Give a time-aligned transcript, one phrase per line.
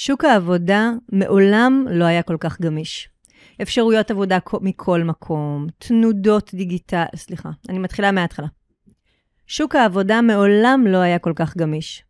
[0.00, 3.08] שוק העבודה מעולם לא היה כל כך גמיש.
[3.62, 7.04] אפשרויות עבודה מכל מקום, תנודות דיגיטל...
[7.16, 8.46] סליחה, אני מתחילה מההתחלה.
[9.46, 12.04] שוק העבודה מעולם לא היה כל כך גמיש.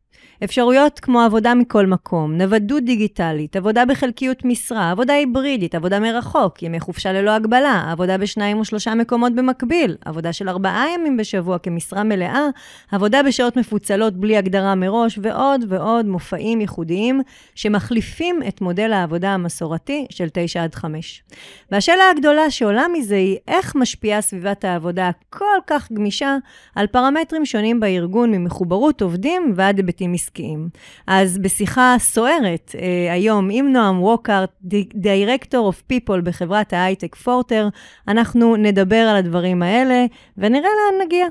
[0.45, 6.80] אפשרויות כמו עבודה מכל מקום, נוודות דיגיטלית, עבודה בחלקיות משרה, עבודה היברידית, עבודה מרחוק, ימי
[6.80, 12.04] חופשה ללא הגבלה, עבודה בשניים או שלושה מקומות במקביל, עבודה של ארבעה ימים בשבוע כמשרה
[12.04, 12.46] מלאה,
[12.90, 17.20] עבודה בשעות מפוצלות בלי הגדרה מראש, ועוד ועוד מופעים ייחודיים
[17.55, 21.22] שמחליפים את מודל העבודה המסורתי של 9 עד 5.
[21.71, 26.36] והשאלה הגדולה שעולה מזה היא איך משפיעה סביבת העבודה הכל כך גמישה
[26.75, 30.68] על פרמטרים שונים בארגון ממחוברות עובדים ועד היבטים עסקיים.
[31.07, 34.50] אז בשיחה סוערת אה, היום עם נועם ווקארט,
[34.95, 37.69] דירקטור אוף פיפול בחברת ההייטק פורטר,
[38.09, 40.06] אנחנו נדבר על הדברים האלה
[40.39, 41.27] ונראה לאן נגיע.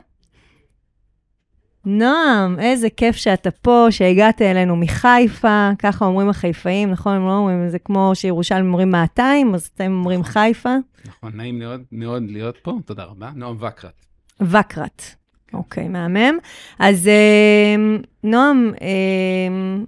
[1.85, 7.15] נועם, איזה כיף שאתה פה, שהגעת אלינו מחיפה, ככה אומרים החיפאים, נכון?
[7.15, 10.31] הם לא אומרים, זה כמו שירושלים אומרים 200, אז אתם אומרים נכון.
[10.31, 10.75] חיפה.
[11.05, 13.31] נכון, נעים מאוד, מאוד להיות פה, תודה רבה.
[13.35, 14.05] נועם וקרת.
[14.41, 15.01] וקרת.
[15.57, 16.37] אוקיי, okay, מהמם.
[16.79, 18.79] אז uh, נועם, uh,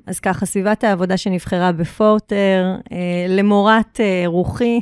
[0.08, 2.92] אז ככה, סביבת העבודה שנבחרה בפורטר, uh,
[3.28, 4.80] למורת uh, רוחי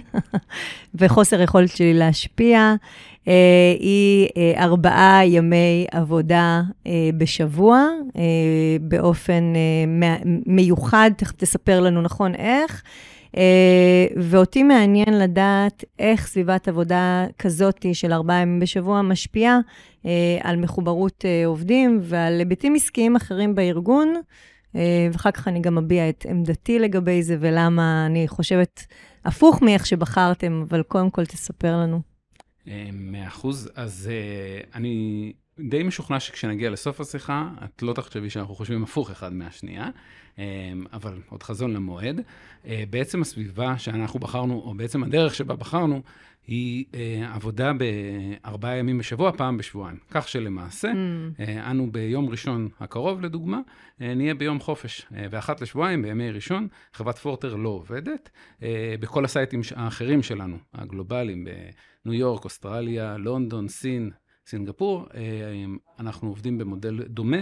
[0.96, 2.76] וחוסר יכולת שלי להשפיע,
[3.24, 3.30] uh,
[3.80, 8.14] היא uh, ארבעה ימי עבודה uh, בשבוע, uh,
[8.82, 12.84] באופן uh, מיוחד, תכף תספר לנו נכון איך.
[13.38, 19.60] Uh, ואותי מעניין לדעת איך סביבת עבודה כזאת של ארבעה ימים בשבוע משפיעה
[20.04, 20.08] uh,
[20.42, 24.14] על מחוברות uh, עובדים ועל היבטים עסקיים אחרים בארגון,
[25.14, 28.86] ואחר כך אני גם אביע את עמדתי לגבי זה ולמה אני חושבת
[29.26, 32.02] הפוך מאיך שבחרתם, אבל קודם כל תספר לנו.
[32.94, 33.72] מאה אחוז.
[33.76, 34.10] אז
[34.76, 39.90] אני די משוכנע שכשנגיע לסוף השיחה, את לא תחשבי שאנחנו חושבים הפוך אחד מהשנייה.
[40.38, 40.44] אמ,
[40.94, 42.22] אבל עוד חזון למועד.
[42.66, 46.02] אה, בעצם הסביבה שאנחנו בחרנו, או בעצם הדרך שבה בחרנו,
[46.48, 49.98] היא אה, עבודה בארבעה ימים בשבוע, פעם בשבועיים.
[50.12, 51.42] כך שלמעשה, mm.
[51.42, 53.60] אה, אנו ביום ראשון הקרוב, לדוגמה,
[54.00, 55.08] נהיה ביום חופש.
[55.12, 58.30] ואחת לשבועיים, בימי ראשון, חברת פורטר לא עובדת.
[59.00, 61.48] בכל הסייטים האחרים שלנו, הגלובליים,
[62.06, 64.12] בניו יורק, אוסטרליה, לונדון, סין,
[64.48, 65.06] סינגפור,
[66.00, 67.38] אנחנו עובדים במודל דומה.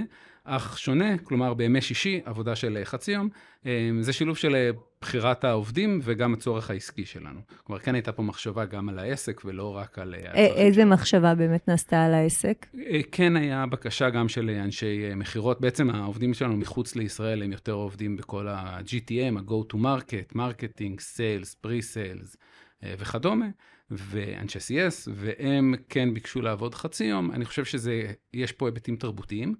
[0.48, 3.30] אך שונה, כלומר בימי שישי, עבודה של חצי יום.
[3.66, 4.70] אה, זה שילוב של אה,
[5.02, 7.40] בחירת העובדים וגם הצורך העסקי שלנו.
[7.64, 10.16] כלומר, כן הייתה פה מחשבה גם על העסק ולא רק על...
[10.16, 10.92] אה, איזה שלנו.
[10.92, 12.66] מחשבה באמת נעשתה על העסק?
[13.12, 15.62] כן היה בקשה גם של אנשי מכירות.
[15.62, 21.56] בעצם העובדים שלנו מחוץ לישראל הם יותר עובדים בכל ה-GTM, ה-Go to Market, marketing, sales,
[21.56, 22.38] pre-sales
[22.84, 23.48] וכדומה.
[23.92, 27.32] ואנשי CS, והם כן ביקשו לעבוד חצי יום.
[27.32, 29.56] אני חושב שיש פה היבטים תרבותיים.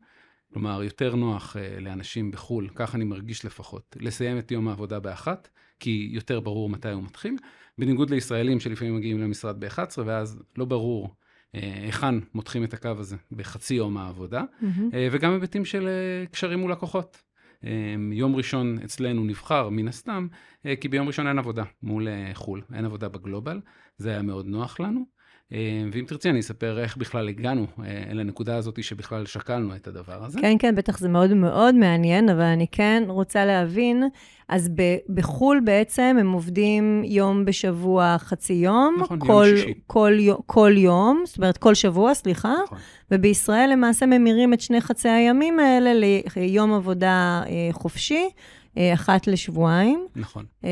[0.54, 5.50] כלומר, יותר נוח uh, לאנשים בחו"ל, כך אני מרגיש לפחות, לסיים את יום העבודה באחת,
[5.80, 7.36] כי יותר ברור מתי הוא מתחיל,
[7.78, 13.16] בניגוד לישראלים שלפעמים מגיעים למשרד ב-11, ואז לא ברור uh, היכן מותחים את הקו הזה
[13.32, 14.66] בחצי יום העבודה, mm-hmm.
[14.66, 17.22] uh, וגם היבטים של uh, קשרים מול לקוחות.
[17.66, 17.68] Uh,
[18.14, 22.62] יום ראשון אצלנו נבחר, מן הסתם, uh, כי ביום ראשון אין עבודה מול uh, חו"ל,
[22.74, 23.62] אין עבודה בגלובל,
[23.98, 25.15] זה היה מאוד נוח לנו.
[25.54, 30.24] אה, ואם תרצי, אני אספר איך בכלל הגענו אה, לנקודה הזאת שבכלל שקלנו את הדבר
[30.24, 30.40] הזה.
[30.42, 34.04] כן, כן, בטח זה מאוד מאוד מעניין, אבל אני כן רוצה להבין,
[34.50, 34.70] אז
[35.10, 38.96] בחו"ל בעצם הם עובדים יום בשבוע, חצי יום.
[39.00, 39.74] נכון, כל, יום שישי.
[39.88, 40.14] כל,
[40.46, 42.54] כל יום, זאת אומרת, כל שבוע, סליחה.
[42.64, 42.78] נכון.
[43.12, 45.92] ובישראל למעשה ממירים את שני חצי הימים האלה
[46.36, 48.30] ליום עבודה אה, חופשי.
[48.78, 50.08] אה, אחת לשבועיים.
[50.16, 50.46] נכון.
[50.64, 50.70] אה,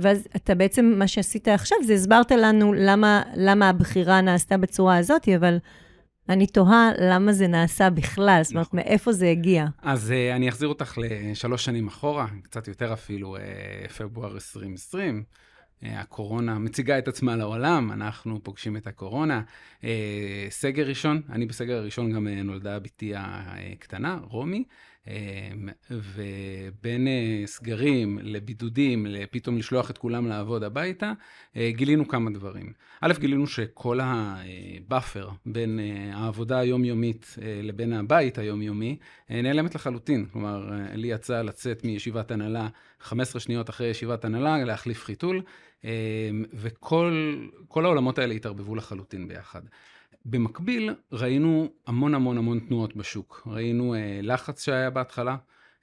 [0.00, 5.28] ואז אתה בעצם, מה שעשית עכשיו, זה הסברת לנו למה, למה הבחירה נעשתה בצורה הזאת,
[5.28, 5.58] אבל
[6.28, 8.80] אני תוהה למה זה נעשה בכלל, זאת אומרת, נכון.
[8.80, 9.66] מאיפה זה הגיע.
[9.82, 15.22] אז uh, אני אחזיר אותך לשלוש שנים אחורה, קצת יותר אפילו, uh, פברואר 2020.
[15.22, 19.42] Uh, הקורונה מציגה את עצמה לעולם, אנחנו פוגשים את הקורונה.
[20.48, 24.64] סגר ראשון, אני בסגר הראשון גם נולדה בתי הקטנה, רומי.
[25.08, 31.12] אמ, ובין אה, סגרים לבידודים, לפתאום לשלוח את כולם לעבוד הביתה,
[31.56, 32.72] אה, גילינו כמה דברים.
[33.00, 38.96] א', גילינו שכל ה buffer בין אה, העבודה היומיומית לבין הבית היומיומי
[39.30, 40.26] נעלמת לחלוטין.
[40.32, 42.68] כלומר, לי יצא לצאת מישיבת הנהלה
[43.00, 45.42] 15 שניות אחרי ישיבת הנהלה, להחליף חיתול,
[45.84, 45.90] אמ,
[46.52, 49.62] וכל העולמות האלה התערבבו לחלוטין ביחד.
[50.24, 53.42] במקביל, ראינו המון המון המון תנועות בשוק.
[53.46, 55.36] ראינו אה, לחץ שהיה בהתחלה,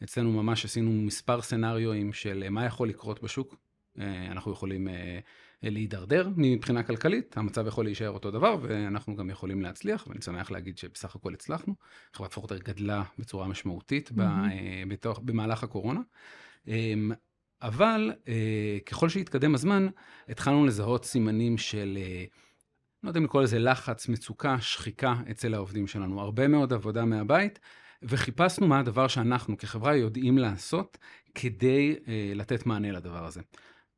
[0.03, 3.55] אצלנו ממש עשינו מספר סנאריואים של אה, מה יכול לקרות בשוק.
[3.99, 5.19] אה, אנחנו יכולים אה,
[5.63, 10.77] להידרדר מבחינה כלכלית, המצב יכול להישאר אותו דבר, ואנחנו גם יכולים להצליח, ואני שמח להגיד
[10.77, 11.75] שבסך הכל הצלחנו.
[12.13, 14.21] חברת פורטר גדלה בצורה משמעותית mm-hmm.
[14.87, 16.01] בתוך, במהלך הקורונה.
[16.67, 16.93] אה,
[17.61, 18.11] אבל
[18.85, 19.87] ככל שהתקדם הזמן,
[20.29, 21.97] התחלנו לזהות סימנים של,
[23.03, 26.21] לא יודע אם לקרוא לזה לחץ, מצוקה, שחיקה אצל העובדים שלנו.
[26.21, 27.59] הרבה מאוד עבודה מהבית,
[28.03, 30.97] וחיפשנו מה הדבר שאנחנו כחברה יודעים לעשות
[31.35, 31.95] כדי
[32.35, 33.41] לתת מענה לדבר הזה.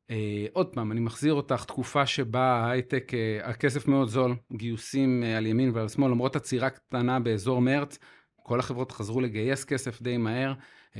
[0.08, 0.14] Uh,
[0.52, 5.46] עוד פעם, אני מחזיר אותך, תקופה שבה ההייטק, uh, הכסף מאוד זול, גיוסים uh, על
[5.46, 7.98] ימין ועל שמאל, למרות עצירה קטנה באזור מרץ,
[8.36, 10.54] כל החברות חזרו לגייס כסף די מהר.
[10.94, 10.98] Uh,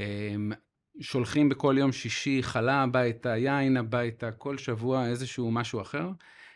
[1.01, 6.11] שולחים בכל יום שישי חלה הביתה, יין הביתה, כל שבוע איזשהו משהו אחר.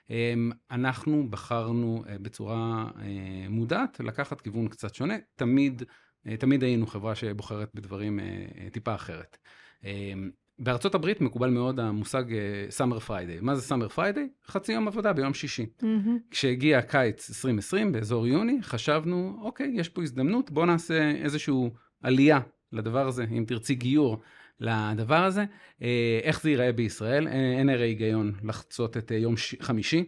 [0.09, 0.11] אה,
[0.71, 3.01] אנחנו בחרנו אה, בצורה אה,
[3.49, 5.15] מודעת לקחת כיוון קצת שונה.
[5.37, 8.21] תמיד, אה, תמיד היינו חברה שבוחרת בדברים
[8.73, 9.39] טיפה אחרת.
[9.81, 9.87] אה,
[10.59, 12.25] בארצות הברית מקובל מאוד המושג
[12.71, 13.41] Summer Friday.
[13.41, 14.29] מה זה Summer Friday?
[14.47, 15.67] חצי יום עבודה ביום שישי.
[15.81, 15.85] אהמ.
[16.31, 21.55] כשהגיע קיץ 2020, באזור יוני, חשבנו, אוקיי, יש פה הזדמנות, בואו נעשה איזושהי
[22.03, 22.41] עלייה
[22.73, 24.21] לדבר הזה, אם תרצי גיור
[24.61, 25.45] לדבר הזה.
[25.81, 25.83] Uh,
[26.23, 27.27] איך זה ייראה בישראל?
[27.27, 29.55] Uh, אין הרי היגיון לחצות את uh, יום ש...
[29.61, 30.05] חמישי,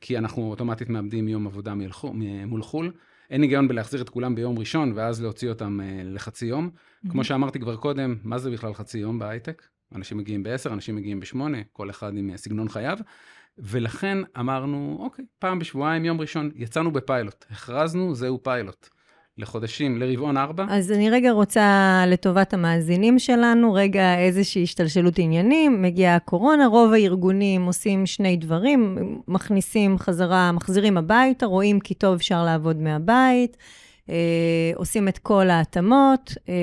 [0.00, 2.12] כי אנחנו אוטומטית מאבדים יום עבודה מלחו,
[2.46, 2.92] מול חו"ל.
[3.30, 6.70] אין היגיון בלהחזיר את כולם ביום ראשון, ואז להוציא אותם לחצי יום.
[6.74, 7.10] Mm-hmm.
[7.10, 9.62] כמו שאמרתי כבר קודם, מה זה בכלל חצי יום בהייטק?
[9.94, 11.36] אנשים מגיעים ב-10, אנשים מגיעים ב-8,
[11.72, 12.98] כל אחד עם סגנון חייו.
[13.58, 17.44] ולכן אמרנו, אוקיי, פעם בשבועיים, יום ראשון, יצאנו בפיילוט.
[17.50, 18.88] הכרזנו, זהו פיילוט.
[19.38, 20.66] לחודשים, לרבעון 4.
[20.68, 25.82] אז אני רגע רוצה, לטובת המאזינים שלנו, רגע איזושהי השתלשלות עניינים.
[25.82, 28.98] מגיעה הקורונה, רוב הארגונים עושים שני דברים,
[29.28, 33.56] מכניסים חזרה, מחזירים הביתה, רואים כי טוב אפשר לעבוד מהבית.
[34.10, 36.54] אה, עושים את כל ההתאמות, אה,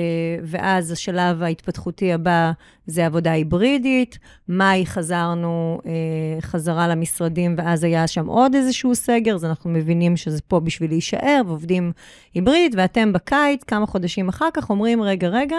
[0.42, 2.52] ואז השלב ההתפתחותי הבא
[2.86, 4.18] זה עבודה היברידית.
[4.48, 10.40] מאי חזרנו אה, חזרה למשרדים, ואז היה שם עוד איזשהו סגר, אז אנחנו מבינים שזה
[10.48, 11.92] פה בשביל להישאר, ועובדים
[12.34, 15.58] היברידית, ואתם בקיץ, כמה חודשים אחר כך, אומרים, רגע, רגע,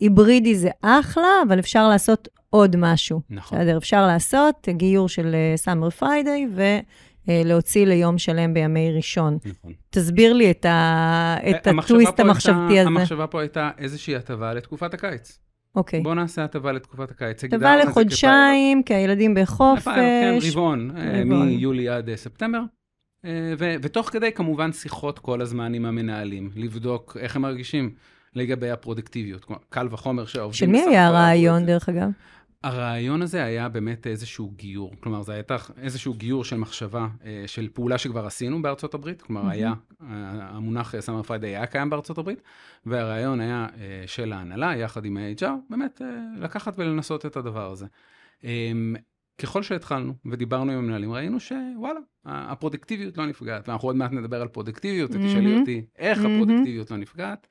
[0.00, 3.20] היברידי זה אחלה, אבל אפשר לעשות עוד משהו.
[3.30, 3.58] נכון.
[3.58, 6.62] בסדר, אפשר לעשות גיור של Summer Friday, ו...
[7.28, 9.38] אה, להוציא ליום שלם בימי ראשון.
[9.44, 9.72] נכון.
[9.90, 11.36] תסביר לי את, ה...
[11.50, 12.88] את הטוויסט המחשבתי הזה.
[12.88, 15.38] המחשבה פה הייתה איזושהי הטבה לתקופת הקיץ.
[15.76, 16.00] אוקיי.
[16.00, 17.44] בוא נעשה הטבה לתקופת הקיץ.
[17.44, 19.84] הטבה לחודשיים, כי הילדים בחופש.
[19.84, 22.60] כן, רבעון, אה, מיולי עד אה, ספטמבר.
[23.58, 27.94] ו- ותוך כדי כמובן שיחות כל הזמן עם המנהלים, לבדוק איך הם מרגישים
[28.34, 29.46] לגבי הפרודקטיביות.
[29.68, 30.58] קל וחומר שהעובדים...
[30.58, 32.08] של מי היה הרעיון, דרך אגב?
[32.64, 34.92] הרעיון הזה היה באמת איזשהו גיור.
[35.00, 39.22] כלומר, זה הייתה איזשהו גיור של מחשבה, אה, של פעולה שכבר עשינו בארצות הברית.
[39.22, 39.52] כלומר, mm-hmm.
[39.52, 39.72] היה,
[40.02, 40.06] אה,
[40.50, 42.42] המונח סאמר פריידי היה קיים בארצות הברית,
[42.86, 46.00] והרעיון היה אה, של ההנהלה, יחד עם ה-HR, באמת
[46.38, 47.86] לקחת ולנסות את הדבר הזה.
[48.44, 48.96] אמ,
[49.38, 53.68] ככל שהתחלנו ודיברנו עם המנהלים, ראינו שוואלה, הפרודקטיביות לא נפגעת.
[53.68, 55.60] ואנחנו עוד מעט נדבר על פרודקטיביות, ותשאלי mm-hmm.
[55.60, 56.26] אותי איך mm-hmm.
[56.26, 57.46] הפרודקטיביות לא נפגעת.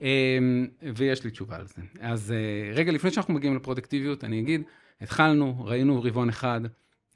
[0.00, 1.82] אמ, ויש לי תשובה על זה.
[2.00, 4.62] אז אה, רגע לפני שאנחנו מגיעים לפרודקטיביות, אני אגיד,
[5.00, 6.60] התחלנו, ראינו רבעון אחד,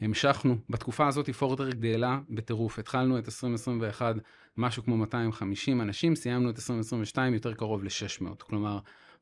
[0.01, 4.15] המשכנו, בתקופה הזאת פורטר גדלה בטירוף, התחלנו את 2021
[4.57, 8.79] משהו כמו 250 אנשים, סיימנו את 2022 יותר קרוב ל-600, כלומר,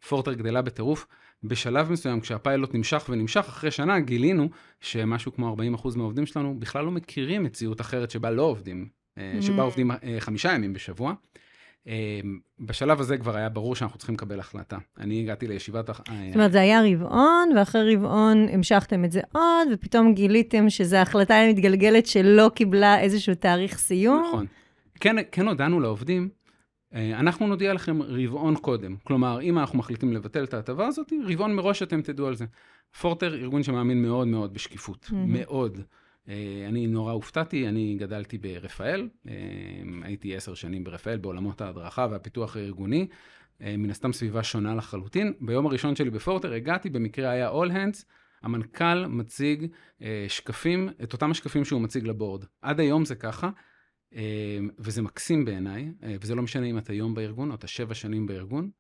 [0.09, 1.07] פורטר גדלה בטירוף.
[1.45, 4.49] בשלב מסוים, כשהפיילוט נמשך ונמשך, אחרי שנה גילינו
[4.81, 8.89] שמשהו כמו 40% מהעובדים שלנו בכלל לא מכירים מציאות אחרת שבה לא עובדים,
[9.19, 9.61] אה, שבה mm.
[9.61, 11.15] עובדים אה, חמישה ימים בשבוע.
[11.89, 14.79] אמ, בשלב הזה כבר היה ברור שאנחנו צריכים לקבל החלטה.
[15.01, 15.87] אני הגעתי לישיבת...
[15.87, 21.35] זאת אומרת, זה היה רבעון, ואחרי רבעון המשכתם את זה עוד, ופתאום גיליתם שזו החלטה
[21.51, 24.23] מתגלגלת שלא קיבלה איזשהו תאריך סיום.
[24.29, 24.47] נכון.
[25.01, 26.29] כן, כן הודענו לעובדים,
[26.95, 28.97] אה, אנחנו נודיע לכם רבעון קודם.
[29.05, 32.45] כלומר, אם אנחנו מחליטים לבטל את ההטבה הזאת, רבעון מראש אתם תדעו על זה.
[33.01, 35.07] פורטר, ארגון שמאמין מאוד מאוד בשקיפות.
[35.07, 35.15] Mm-hmm.
[35.15, 35.81] מאוד.
[36.29, 39.33] אה, אני נורא הופתעתי, אני גדלתי ברפאל, אה,
[40.03, 43.09] הייתי עשר שנים ברפאל בעולמות ההדרכה והפיתוח הארגוני,
[43.63, 45.33] אה, מן הסתם סביבה שונה לחלוטין.
[45.41, 48.05] ביום הראשון שלי בפורטר הגעתי, במקרה היה All Hands,
[48.43, 49.67] המנכ"ל מציג
[50.29, 52.45] שקפים, את אותם השקפים שהוא מציג לבורד.
[52.63, 53.51] עד היום זה ככה,
[54.79, 58.71] וזה מקסים בעיניי, וזה לא משנה אם אתה יום בארגון או אתה שבע שנים בארגון.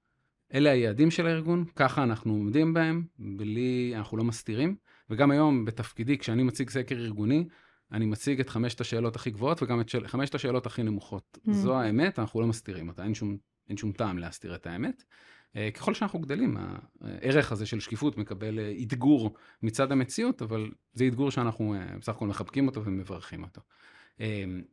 [0.54, 4.76] אלה היעדים של הארגון, ככה אנחנו עומדים בהם, בלי, אנחנו לא מסתירים.
[5.10, 7.44] וגם היום בתפקידי, כשאני מציג סקר ארגוני,
[7.92, 10.06] אני מציג את חמשת השאלות הכי גבוהות וגם את של...
[10.06, 11.38] חמשת השאלות הכי נמוכות.
[11.38, 11.52] Mm.
[11.52, 13.36] זו האמת, אנחנו לא מסתירים אותה, אין שום,
[13.68, 15.04] אין שום טעם להסתיר את האמת.
[15.48, 16.56] Uh, ככל שאנחנו גדלים,
[17.00, 22.12] הערך הזה של שקיפות מקבל uh, אתגור מצד המציאות, אבל זה אתגור שאנחנו uh, בסך
[22.12, 23.60] הכל מחבקים אותו ומברכים אותו.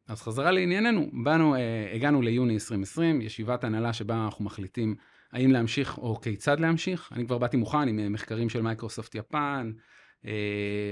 [0.08, 1.56] אז חזרה לענייננו, באנו,
[1.94, 4.96] הגענו ליוני 2020, ישיבת הנהלה שבה אנחנו מחליטים
[5.32, 7.10] האם להמשיך או כיצד להמשיך.
[7.12, 9.72] אני כבר באתי מוכן עם מחקרים של מייקרוסופט יפן,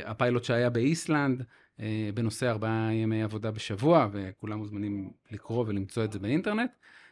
[0.06, 1.44] הפיילוט שהיה באיסלנד,
[1.80, 6.72] אה, בנושא ארבעה ימי עבודה בשבוע, וכולם מוזמנים לקרוא ולמצוא את זה באינטרנט.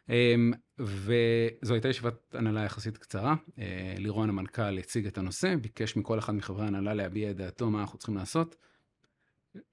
[0.09, 3.35] אמ, וזו הייתה ישיבת הנהלה יחסית קצרה.
[3.59, 7.81] אה, לירון המנכ"ל הציג את הנושא, ביקש מכל אחד מחברי ההנהלה להביע את דעתו מה
[7.81, 8.55] אנחנו צריכים לעשות.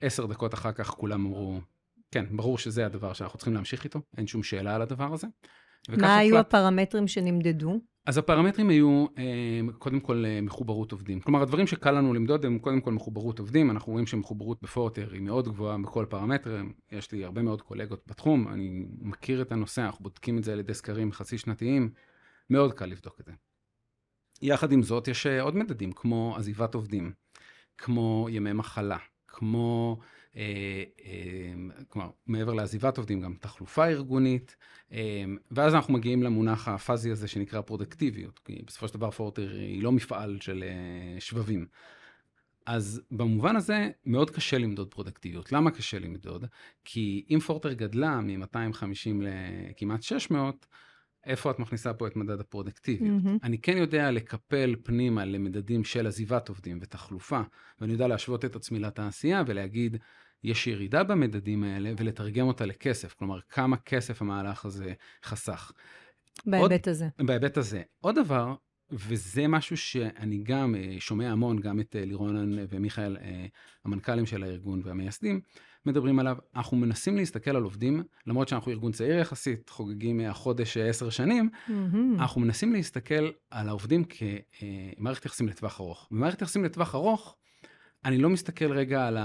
[0.00, 1.60] עשר דקות אחר כך כולם אמרו,
[2.10, 5.26] כן, ברור שזה הדבר שאנחנו צריכים להמשיך איתו, אין שום שאלה על הדבר הזה.
[5.88, 6.46] מה היו הוחלט...
[6.46, 7.80] הפרמטרים שנמדדו?
[8.08, 11.20] אז הפרמטרים היו אה, קודם כל אה, מחוברות עובדים.
[11.20, 13.70] כלומר, הדברים שקל לנו למדוד הם קודם כל מחוברות עובדים.
[13.70, 16.62] אנחנו רואים שמחוברות בפורטר היא מאוד גבוהה בכל פרמטר.
[16.92, 20.58] יש לי הרבה מאוד קולגות בתחום, אני מכיר את הנושא, אנחנו בודקים את זה על
[20.58, 21.90] ידי סקרים חצי שנתיים,
[22.50, 23.32] מאוד קל לבדוק את זה.
[24.42, 27.12] יחד עם זאת, יש אה, עוד מדדים, כמו עזיבת עובדים,
[27.78, 29.98] כמו ימי מחלה, כמו
[31.88, 34.56] כלומר, מעבר לעזיבת עובדים, גם תחלופה ארגונית,
[34.92, 39.82] אה, ואז אנחנו מגיעים למונח הפאזי הזה שנקרא פרודקטיביות, כי בסופו של דבר פורטר היא
[39.82, 40.64] לא מפעל של
[41.18, 41.66] שבבים.
[42.68, 45.52] אז במובן הזה מאוד קשה למדוד פרודקטיביות.
[45.52, 46.44] למה קשה למדוד?
[46.84, 50.66] כי אם פורטר גדלה מ-250 לכמעט 600,
[51.26, 53.22] איפה את מכניסה פה את מדד הפרודקטיביות?
[53.24, 53.38] Mm-hmm.
[53.42, 57.40] אני כן יודע לקפל פנימה למדדים של עזיבת עובדים ותחלופה,
[57.80, 59.96] ואני יודע להשוות את עצמי לתעשייה ולהגיד,
[60.44, 64.92] יש ירידה במדדים האלה ולתרגם אותה לכסף, כלומר, כמה כסף המהלך הזה
[65.24, 65.72] חסך.
[66.46, 67.08] בהיבט עוד, הזה.
[67.18, 67.82] בהיבט הזה.
[68.00, 68.54] עוד דבר,
[68.90, 72.04] וזה משהו שאני גם אה, שומע המון, גם את אה,
[72.68, 73.46] ומיכאל, אה,
[73.84, 75.40] המנכ"לים של הארגון והמייסדים,
[75.86, 76.36] מדברים עליו.
[76.56, 81.72] אנחנו מנסים להסתכל על עובדים, למרות שאנחנו ארגון צעיר יחסית, חוגגים החודש עשר שנים, mm-hmm.
[82.18, 86.08] אנחנו מנסים להסתכל על העובדים כמערכת יחסים לטווח ארוך.
[86.10, 87.36] במערכת יחסים לטווח ארוך,
[88.04, 89.18] אני לא מסתכל רגע על.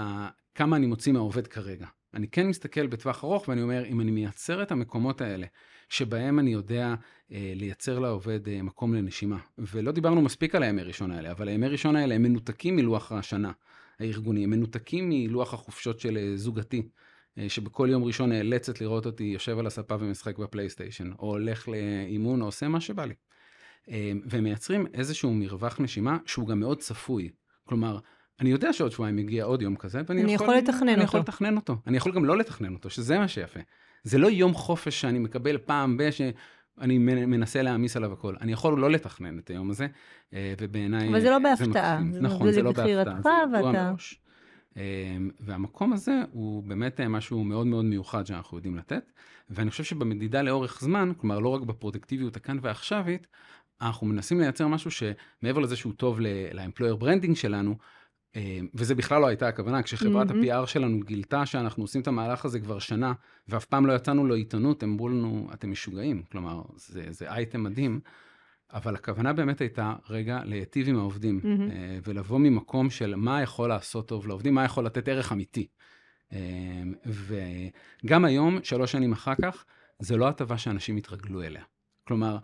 [0.55, 1.87] כמה אני מוציא מהעובד כרגע.
[2.13, 5.47] אני כן מסתכל בטווח ארוך ואני אומר, אם אני מייצר את המקומות האלה,
[5.89, 6.95] שבהם אני יודע
[7.31, 11.67] אה, לייצר לעובד אה, מקום לנשימה, ולא דיברנו מספיק על הימי ראשון האלה, אבל הימי
[11.67, 13.51] ראשון האלה הם מנותקים מלוח השנה
[13.99, 16.89] הארגוני, הם מנותקים מלוח החופשות של אה, זוגתי.
[17.37, 22.41] אה, שבכל יום ראשון נאלצת לראות אותי יושב על הספה ומשחק בפלייסטיישן, או הולך לאימון
[22.41, 23.13] או עושה מה שבא לי.
[23.89, 27.29] אה, והם מייצרים איזשהו מרווח נשימה שהוא גם מאוד צפוי.
[27.63, 27.99] כלומר,
[28.39, 31.03] אני יודע שעוד שבועיים יגיע עוד יום כזה, ואני יכול, יכול לתכנן אני אותו.
[31.03, 31.77] יכול לתכנן אותו.
[31.87, 33.59] אני יכול גם לא לתכנן אותו, שזה מה שיפה.
[34.03, 36.09] זה לא יום חופש שאני מקבל פעם ב...
[36.11, 38.35] שאני מנסה להעמיס עליו הכל.
[38.41, 39.87] אני יכול לא לתכנן את היום הזה,
[40.33, 41.09] אה, ובעיניי...
[41.09, 41.99] אבל זה לא בהפתעה.
[42.11, 43.21] זה נכון, זה, זה לא בהפתעה.
[43.21, 43.93] זה ואתה...
[44.77, 49.11] אה, והמקום הזה הוא באמת אה, משהו מאוד מאוד מיוחד שאנחנו יודעים לתת,
[49.49, 53.27] ואני חושב שבמדידה לאורך זמן, כלומר לא רק בפרודקטיביות הכאן ועכשווית,
[53.81, 56.19] אנחנו מנסים לייצר משהו שמעבר לזה שהוא טוב
[56.53, 57.75] ל employer branding שלנו, אמ,
[58.73, 60.51] וזה בכלל לא הייתה הכוונה, כשחברת mm-hmm.
[60.53, 63.13] ה-PR שלנו גילתה שאנחנו עושים את המהלך הזה כבר שנה,
[63.47, 66.23] ואף פעם לא יצאנו לעיתונות, הם אמרו לנו, אתם משוגעים.
[66.31, 67.99] כלומר, זה, זה אייטם מדהים,
[68.73, 72.01] אבל הכוונה באמת הייתה, רגע, להיטיב עם העובדים, mm-hmm.
[72.03, 75.67] ולבוא ממקום של מה יכול לעשות טוב לעובדים, מה יכול לתת ערך אמיתי.
[76.31, 79.65] אמ, וגם היום, שלוש שנים אחר כך,
[79.99, 81.63] זה לא הטבה שאנשים יתרגלו אליה.
[82.07, 82.37] כלומר,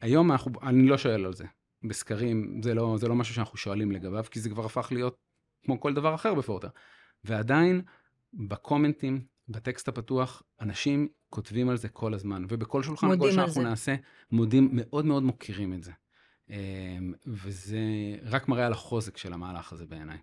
[0.00, 1.44] היום אנחנו, אני לא שואל על זה.
[1.84, 5.16] בסקרים, זה לא, זה לא משהו שאנחנו שואלים לגביו, כי זה כבר הפך להיות
[5.62, 6.68] כמו כל דבר אחר בפורטר.
[7.24, 7.82] ועדיין,
[8.34, 13.94] בקומנטים, בטקסט הפתוח, אנשים כותבים על זה כל הזמן, ובכל שולחן, כל שאנחנו נעשה,
[14.30, 15.92] מודים, מאוד מאוד מוקירים את זה.
[16.52, 17.78] אמ, וזה
[18.24, 20.16] רק מראה על החוזק של המהלך הזה בעיניי.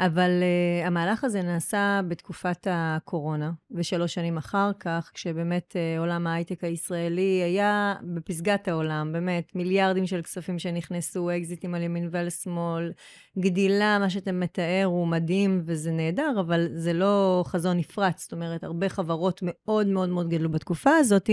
[0.00, 6.64] אבל uh, המהלך הזה נעשה בתקופת הקורונה, ושלוש שנים אחר כך, כשבאמת uh, עולם ההייטק
[6.64, 12.92] הישראלי היה בפסגת העולם, באמת, מיליארדים של כספים שנכנסו, אקזיטים על ימין ועל שמאל,
[13.38, 18.64] גדילה, מה שאתה מתאר הוא מדהים וזה נהדר, אבל זה לא חזון נפרץ, זאת אומרת,
[18.64, 21.30] הרבה חברות מאוד מאוד מאוד גדלו בתקופה הזאת,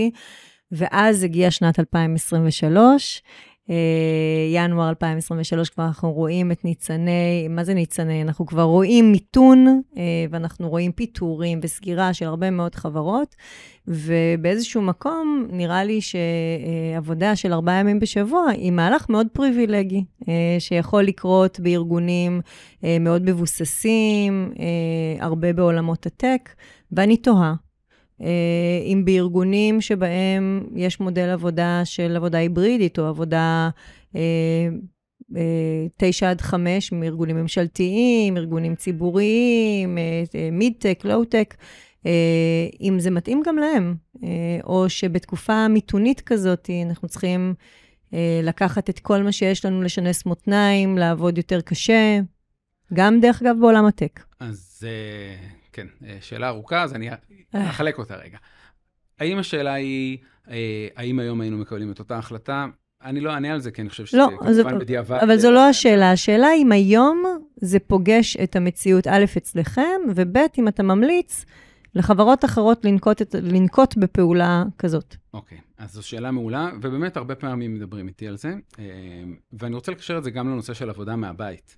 [0.72, 3.55] ואז הגיעה שנת 2023, אה,
[4.52, 8.22] ינואר 2023 כבר אנחנו רואים את ניצני, מה זה ניצני?
[8.22, 13.36] אנחנו כבר רואים מיתון אה, ואנחנו רואים פיטורים וסגירה של הרבה מאוד חברות,
[13.88, 21.02] ובאיזשהו מקום נראה לי שעבודה של ארבעה ימים בשבוע היא מהלך מאוד פריבילגי, אה, שיכול
[21.02, 22.40] לקרות בארגונים
[23.00, 24.52] מאוד מבוססים,
[25.20, 26.50] הרבה בעולמות הטק,
[26.92, 27.65] ואני תוהה.
[28.20, 33.70] אה, אם בארגונים שבהם יש מודל עבודה של עבודה היברידית, או עבודה
[34.16, 34.68] אה,
[35.36, 39.98] אה, תשע עד חמש מארגונים ממשלתיים, ארגונים ציבוריים,
[40.52, 41.54] מיד-טק, לואו-טק,
[42.80, 43.94] אם זה מתאים גם להם,
[44.64, 47.54] או שבתקופה מיתונית כזאת אנחנו צריכים
[48.42, 52.20] לקחת את כל מה שיש לנו, לשנס מותניים, לעבוד יותר קשה,
[52.94, 54.20] גם דרך אגב בעולם הטק.
[54.40, 54.86] אז
[55.76, 55.86] כן,
[56.20, 57.08] שאלה ארוכה, אז אני
[57.52, 58.38] אחלק אותה רגע.
[59.18, 60.18] האם השאלה היא,
[60.50, 62.66] אה, האם היום היינו מקבלים את אותה החלטה?
[63.04, 65.18] אני לא אענה על זה, כי אני חושב שזה לא, כמובן בדיעבד.
[65.22, 66.12] אבל זו לא השאלה.
[66.12, 67.24] השאלה אם היום
[67.56, 71.44] זה פוגש את המציאות, א', אצלכם, וב', אם אתה ממליץ
[71.94, 75.16] לחברות אחרות לנקוט, את, לנקוט בפעולה כזאת.
[75.34, 78.84] אוקיי, okay, אז זו שאלה מעולה, ובאמת הרבה פעמים מדברים איתי על זה, אה,
[79.52, 81.76] ואני רוצה לקשר את זה גם לנושא של עבודה מהבית.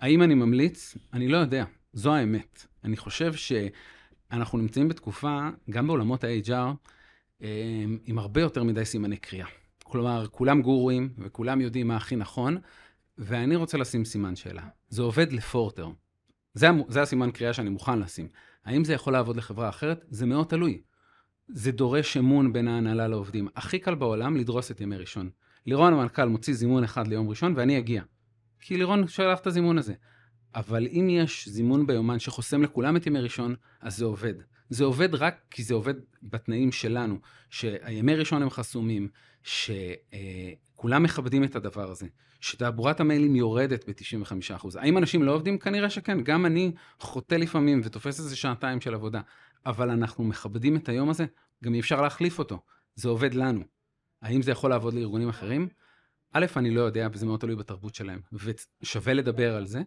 [0.00, 0.96] האם אני ממליץ?
[1.12, 2.73] אני לא יודע, זו האמת.
[2.84, 6.52] אני חושב שאנחנו נמצאים בתקופה, גם בעולמות ה-HR,
[7.42, 9.46] אה, עם הרבה יותר מדי סימני קריאה.
[9.84, 12.58] כלומר, כולם גורואים וכולם יודעים מה הכי נכון,
[13.18, 14.62] ואני רוצה לשים סימן שאלה.
[14.88, 15.88] זה עובד לפורטר.
[16.54, 18.28] זה, זה הסימן קריאה שאני מוכן לשים.
[18.64, 20.04] האם זה יכול לעבוד לחברה אחרת?
[20.08, 20.80] זה מאוד תלוי.
[21.48, 23.48] זה דורש אמון בין ההנהלה לעובדים.
[23.56, 25.30] הכי קל בעולם לדרוס את ימי ראשון.
[25.66, 28.02] לירון המנכ"ל מוציא זימון אחד ליום ראשון ואני אגיע.
[28.60, 29.94] כי לירון שלח את הזימון הזה.
[30.54, 34.34] אבל אם יש זימון ביומן שחוסם לכולם את ימי ראשון, אז זה עובד.
[34.68, 37.18] זה עובד רק כי זה עובד בתנאים שלנו,
[37.50, 39.08] שהימי ראשון הם חסומים,
[39.42, 42.06] שכולם מכבדים את הדבר הזה,
[42.40, 44.68] שתעבורת המיילים יורדת ב-95%.
[44.78, 45.58] האם אנשים לא עובדים?
[45.58, 46.20] כנראה שכן.
[46.20, 49.20] גם אני חוטא לפעמים ותופס איזה שעתיים של עבודה.
[49.66, 51.26] אבל אנחנו מכבדים את היום הזה,
[51.64, 52.62] גם אי אפשר להחליף אותו.
[52.94, 53.60] זה עובד לנו.
[54.22, 55.68] האם זה יכול לעבוד לארגונים אחרים?
[56.32, 59.82] א', אני לא יודע, וזה מאוד תלוי בתרבות שלהם, ושווה לדבר על זה.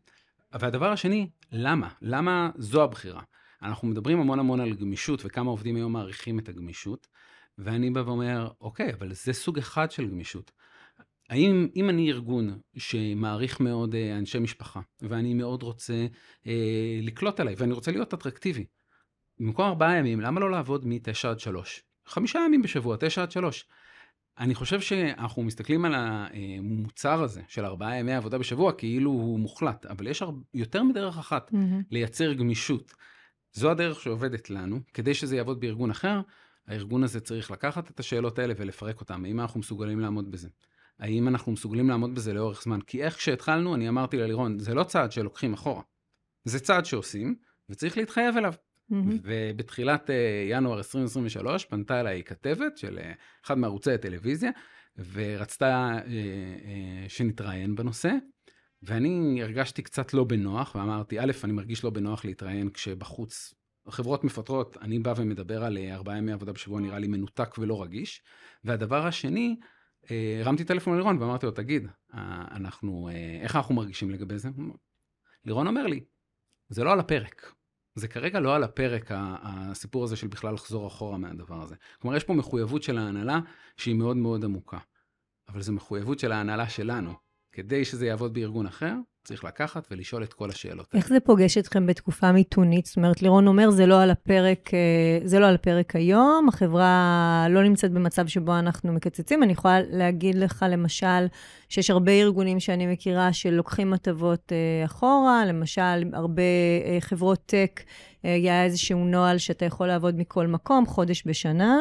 [0.54, 1.89] והדבר השני, למה?
[2.01, 3.22] למה זו הבחירה?
[3.62, 7.08] אנחנו מדברים המון המון על גמישות וכמה עובדים היום מעריכים את הגמישות,
[7.58, 10.51] ואני בא ואומר, אוקיי, אבל זה סוג אחד של גמישות.
[11.30, 16.08] האם אם אני ארגון שמעריך מאוד אה, אנשי משפחה, ואני מאוד רוצה
[16.48, 18.66] אה, לקלוט עליי, ואני רוצה להיות אטרקטיבי,
[19.39, 21.84] במקום ארבעה ימים, למה לא לעבוד מ-9 עד 3?
[22.06, 23.66] חמישה ימים בשבוע, 9 עד 3.
[24.39, 29.86] אני חושב שאנחנו מסתכלים על המוצר הזה של ארבעה ימי עבודה בשבוע כאילו הוא מוחלט,
[29.86, 31.84] אבל יש יותר מדרך אחת mm-hmm.
[31.91, 32.94] לייצר גמישות.
[33.53, 36.22] זו הדרך שעובדת לנו, כדי שזה יעבוד בארגון אחר,
[36.67, 39.25] הארגון הזה צריך לקחת את השאלות האלה ולפרק אותן.
[39.25, 40.50] האם אנחנו מסוגלים לעמוד בזה?
[41.00, 42.82] האם אנחנו מסוגלים לעמוד בזה לאורך זמן?
[42.82, 45.82] כי איך שהתחלנו, אני אמרתי ללירון, זה לא צעד שלוקחים אחורה.
[46.44, 47.36] זה צעד שעושים,
[47.70, 48.53] וצריך להתחייב אליו.
[49.24, 50.13] ובתחילת uh,
[50.50, 53.15] ינואר 2023 פנתה אליי כתבת של uh,
[53.46, 54.51] אחד מערוצי הטלוויזיה,
[55.12, 56.10] ורצתה uh,
[57.08, 58.12] שנתראיין בנושא,
[58.84, 63.53] ואני הרגשתי קצת לא בנוח, ואמרתי, א', אני מרגיש לא בנוח להתראיין כשבחוץ
[63.90, 68.22] חברות מפטרות, אני בא ומדבר על ארבעה ימי עבודה בשבוע, נראה לי מנותק ולא רגיש.
[68.64, 69.55] והדבר השני,
[70.42, 71.88] הרמתי טלפון ללירון ואמרתי לו, תגיד,
[72.51, 73.09] אנחנו,
[73.42, 74.50] איך אנחנו מרגישים לגבי זה?
[75.46, 76.03] לירון אומר לי,
[76.70, 77.56] זה לא על הפרק.
[77.98, 81.75] זה כרגע לא על הפרק, הסיפור הזה של בכלל לחזור אחורה מהדבר הזה.
[82.01, 83.40] כלומר, יש פה מחויבות של ההנהלה
[83.77, 84.77] שהיא מאוד מאוד עמוקה.
[85.50, 87.14] אבל זו מחויבות של ההנהלה שלנו.
[87.51, 88.96] כדי שזה יעבוד בארגון אחר,
[89.27, 92.85] צריך לקחת ולשאול את כל השאלות איך זה פוגש אתכם בתקופה מיתונית?
[92.85, 97.48] זאת אומרת, לירון אומר, זה לא על הפרק, אה, זה לא על הפרק היום, החברה
[97.50, 99.44] לא נמצאת במצב שבו אנחנו מקצצים.
[99.44, 101.27] אני יכולה להגיד לך, למשל,
[101.70, 106.42] שיש הרבה ארגונים שאני מכירה שלוקחים הטבות אה, אחורה, למשל, הרבה
[106.85, 107.83] אה, חברות טק,
[108.24, 111.77] היה איזשהו נוהל שאתה יכול לעבוד מכל מקום, חודש בשנה.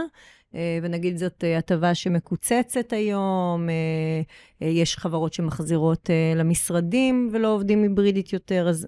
[0.57, 8.33] אה, ונגיד זאת אה, הטבה שמקוצצת היום, אה, יש חברות שמחזירות למשרדים ולא עובדים היברידית
[8.33, 8.87] יותר, אז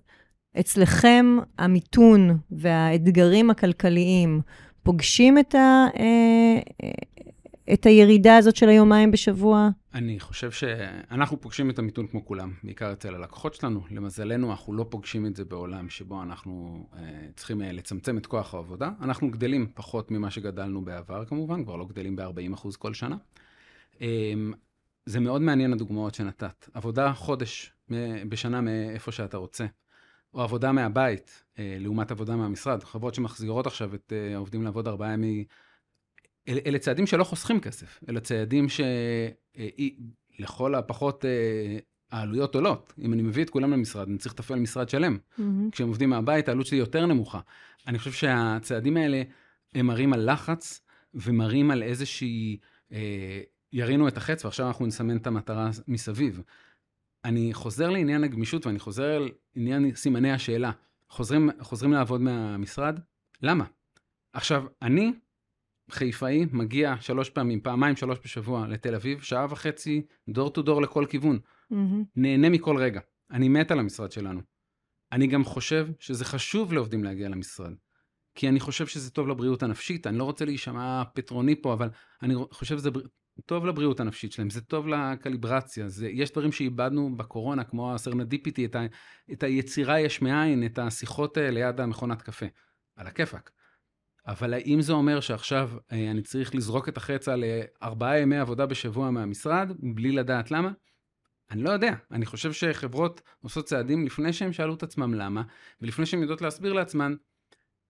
[0.61, 4.41] אצלכם המיתון והאתגרים הכלכליים
[4.83, 5.87] פוגשים את, ה,
[7.73, 9.69] את הירידה הזאת של היומיים בשבוע?
[9.95, 13.81] אני חושב שאנחנו פוגשים את המיתון כמו כולם, בעיקר אצל הלקוחות שלנו.
[13.91, 16.97] למזלנו, אנחנו לא פוגשים את זה בעולם שבו אנחנו uh,
[17.37, 18.91] צריכים uh, לצמצם את כוח העבודה.
[19.01, 23.17] אנחנו גדלים פחות ממה שגדלנו בעבר, כמובן, כבר לא גדלים ב-40% כל שנה.
[23.95, 24.01] Um,
[25.07, 26.69] זה מאוד מעניין הדוגמאות שנתת.
[26.75, 27.73] עבודה חודש
[28.29, 29.67] בשנה מאיפה שאתה רוצה,
[30.35, 32.85] או עבודה מהבית, uh, לעומת עבודה מהמשרד.
[32.85, 35.45] חברות שמחזירות עכשיו את העובדים לעבוד ארבעה ימי
[36.49, 38.67] אל, אלה צעדים שלא חוסכים כסף, אלה צעדים
[40.39, 41.79] שלכל הפחות אה,
[42.11, 42.93] העלויות עולות.
[43.03, 45.17] אם אני מביא את כולם למשרד, אני צריך לתפעל משרד שלם.
[45.17, 45.43] Mm-hmm.
[45.73, 47.41] כשהם עובדים מהבית, העלות שלי יותר נמוכה.
[47.87, 49.23] אני חושב שהצעדים האלה,
[49.75, 50.81] הם מראים על לחץ
[51.15, 52.59] ומראים על איזושהי...
[52.93, 53.41] אה,
[53.73, 56.43] ירינו את החץ ועכשיו אנחנו נסמן את המטרה מסביב.
[57.25, 60.71] אני חוזר לעניין הגמישות ואני חוזר לעניין סימני השאלה.
[61.11, 62.99] חוזרים, חוזרים לעבוד מהמשרד?
[63.43, 63.65] למה?
[64.33, 65.13] עכשיו, אני
[65.91, 71.05] חיפאי מגיע שלוש פעמים, פעמיים, שלוש בשבוע לתל אביב, שעה וחצי, door to door לכל
[71.09, 71.39] כיוון.
[71.73, 71.77] Mm-hmm.
[72.17, 73.01] נהנה מכל רגע.
[73.31, 74.41] אני מת על המשרד שלנו.
[75.13, 77.73] אני גם חושב שזה חשוב לעובדים להגיע למשרד.
[78.35, 81.89] כי אני חושב שזה טוב לבריאות הנפשית, אני לא רוצה להישמע פטרוני פה, אבל
[82.23, 83.01] אני חושב שזה בר...
[83.47, 86.09] טוב לבריאות הנפשית שלהם, זה טוב לקליברציה, זה...
[86.09, 88.87] יש דברים שאיבדנו בקורונה, כמו ה serendipity, את, ה...
[89.33, 92.47] את היצירה יש מאין, את השיחות ליד המכונת קפה.
[92.97, 93.51] על הכיפאק.
[94.29, 97.45] אבל האם זה אומר שעכשיו אה, אני צריך לזרוק את החץ על
[97.83, 100.71] ארבעה ימי עבודה בשבוע מהמשרד, בלי לדעת למה?
[101.51, 101.95] אני לא יודע.
[102.11, 105.43] אני חושב שחברות עושות צעדים לפני שהם שאלו את עצמם למה,
[105.81, 107.15] ולפני שהן יודעות להסביר לעצמן,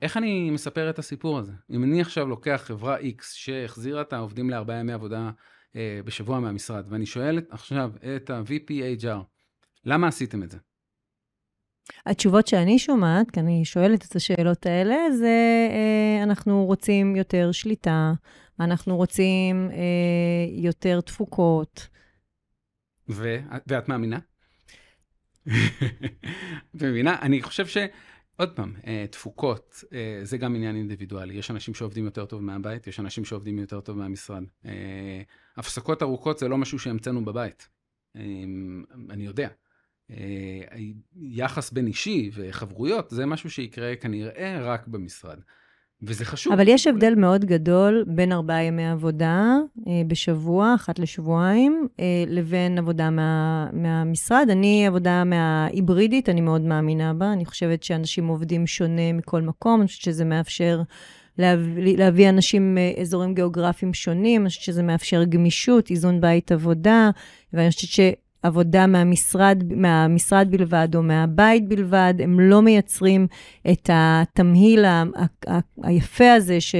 [0.02, 1.52] איך אני מספר את הסיפור הזה?
[1.70, 5.30] אם אני עכשיו לוקח חברה X שהחזירה את העובדים לארבעה ימי עבודה
[5.76, 8.70] אה, בשבוע מהמשרד, ואני שואל עכשיו את ה-VP
[9.02, 9.22] HR,
[9.84, 10.58] למה עשיתם את זה?
[12.06, 18.12] התשובות שאני שומעת, כי אני שואלת את השאלות האלה, זה אה, אנחנו רוצים יותר שליטה,
[18.60, 19.76] אנחנו רוצים אה,
[20.50, 21.88] יותר תפוקות.
[23.08, 23.36] ו...
[23.66, 24.18] ואת מאמינה?
[26.74, 27.16] מבינה?
[27.22, 27.78] אני חושב ש...
[28.38, 31.34] עוד פעם, אה, תפוקות, אה, זה גם עניין אינדיבידואלי.
[31.34, 34.42] יש אנשים שעובדים יותר טוב מהבית, יש אנשים שעובדים יותר טוב מהמשרד.
[34.64, 35.22] אה,
[35.56, 37.68] הפסקות ארוכות זה לא משהו שהמצאנו בבית.
[39.10, 39.48] אני יודע.
[41.16, 45.38] יחס בין אישי וחברויות זה משהו שיקרה כנראה רק במשרד.
[46.02, 46.52] וזה חשוב.
[46.52, 49.56] אבל יש הבדל מאוד גדול בין ארבעה ימי עבודה
[49.88, 54.46] אה, בשבוע, אחת לשבועיים, אה, לבין עבודה מה, מהמשרד.
[54.50, 57.32] אני עבודה מההיברידית, אני מאוד מאמינה בה.
[57.32, 60.82] אני חושבת שאנשים עובדים שונה מכל מקום, אני חושבת שזה מאפשר
[61.38, 67.10] להביא, להביא אנשים מאזורים גיאוגרפיים שונים, אני חושבת שזה מאפשר גמישות, איזון בית עבודה,
[67.52, 68.00] ואני חושבת ש...
[68.42, 73.26] עבודה מהמשרד, מהמשרד בלבד או מהבית בלבד, הם לא מייצרים
[73.70, 76.74] את התמהיל ה- ה- ה- היפה הזה ש-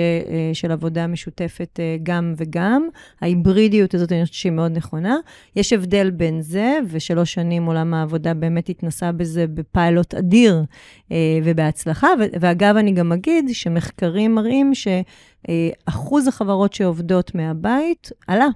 [0.53, 2.89] של עבודה משותפת אה, גם וגם.
[3.21, 5.17] ההיברידיות הזאת, אני חושבת שהיא מאוד נכונה.
[5.57, 10.65] יש הבדל בין זה, ושלוש שנים עולם העבודה באמת התנסה בזה בפיילוט אדיר
[11.13, 12.09] אה, ובהצלחה.
[12.41, 18.49] ואגב, אני גם אגיד שמחקרים מראים שאחוז החברות שעובדות מהבית עלה.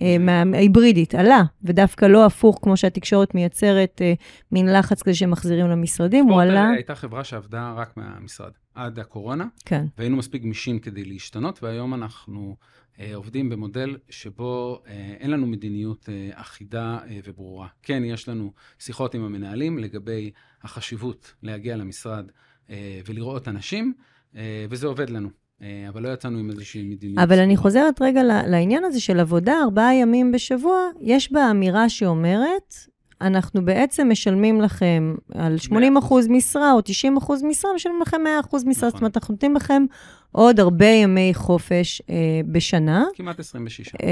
[0.00, 4.14] אה, מההיברידית, עלה, ודווקא לא הפוך, כמו שהתקשורת מייצרת, אה,
[4.52, 6.70] מין לחץ כזה שמחזירים למשרדים, הוא עלה...
[6.70, 9.46] הייתה חברה שעבדה רק מהמשרד, עד הקורונה.
[9.64, 9.86] כן.
[9.98, 12.56] והיינו מספיק גמישים כדי להשתנות, והיום אנחנו
[13.00, 17.68] אה, עובדים במודל שבו אה, אין לנו מדיניות אה, אחידה אה, וברורה.
[17.82, 20.30] כן, יש לנו שיחות עם המנהלים לגבי
[20.62, 22.30] החשיבות להגיע למשרד
[22.70, 23.92] אה, ולראות אנשים,
[24.36, 25.41] אה, וזה עובד לנו.
[25.62, 27.18] אה, אבל לא יצאנו עם איזושהי מדיניות.
[27.18, 32.74] אבל אני חוזרת רגע לעניין הזה של עבודה ארבעה ימים בשבוע, יש בה אמירה שאומרת,
[33.20, 38.40] אנחנו בעצם משלמים לכם על 80 אחוז משרה או 90 אחוז משרה, משלמים לכם 100
[38.40, 38.90] אחוז משרה, נכון.
[38.90, 39.84] זאת אומרת, אנחנו נותנים לכם
[40.32, 42.16] עוד הרבה ימי חופש אה,
[42.52, 43.04] בשנה.
[43.14, 43.94] כמעט 26.
[43.94, 44.08] אה,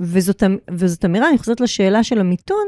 [0.00, 2.66] וזאת, וזאת אמירה, אני חוזרת לשאלה של המיתון,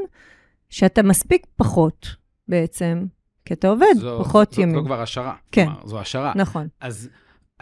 [0.71, 2.09] שאתה מספיק פחות
[2.49, 3.05] בעצם,
[3.45, 4.75] כי אתה עובד זו, פחות זו, ימים.
[4.75, 5.35] זו כבר השערה.
[5.53, 5.65] כן.
[5.65, 6.33] כלומר, זו השערה.
[6.37, 6.69] נכון.
[6.81, 7.09] אז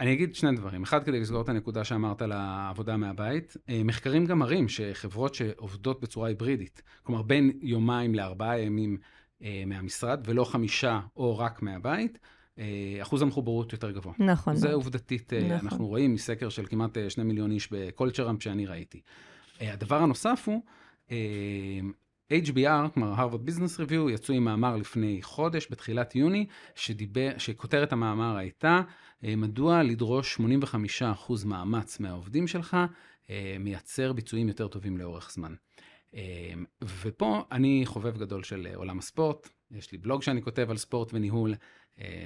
[0.01, 0.83] אני אגיד שני דברים.
[0.83, 6.01] אחד, כדי לסגור את הנקודה שאמרת על העבודה מהבית, אה, מחקרים גם מראים שחברות שעובדות
[6.01, 8.97] בצורה היברידית, כלומר בין יומיים לארבעה ימים
[9.43, 12.19] אה, מהמשרד, ולא חמישה או רק מהבית,
[12.59, 12.65] אה,
[13.01, 14.13] אחוז המחוברות יותר גבוה.
[14.19, 14.55] נכון.
[14.55, 15.51] זה עובדתית, נכון.
[15.51, 19.01] אנחנו רואים מסקר של כמעט שני מיליון איש בקולצ'ראמפ שאני ראיתי.
[19.59, 20.61] הדבר הנוסף הוא,
[22.31, 28.37] HBR, כלומר Harvard Business Review, יצאו עם מאמר לפני חודש, בתחילת יוני, שדיבר, שכותרת המאמר
[28.37, 28.81] הייתה,
[29.23, 32.77] מדוע לדרוש 85% מאמץ מהעובדים שלך
[33.29, 35.53] אה, מייצר ביצועים יותר טובים לאורך זמן.
[36.15, 41.13] אה, ופה אני חובב גדול של עולם הספורט, יש לי בלוג שאני כותב על ספורט
[41.13, 41.55] וניהול,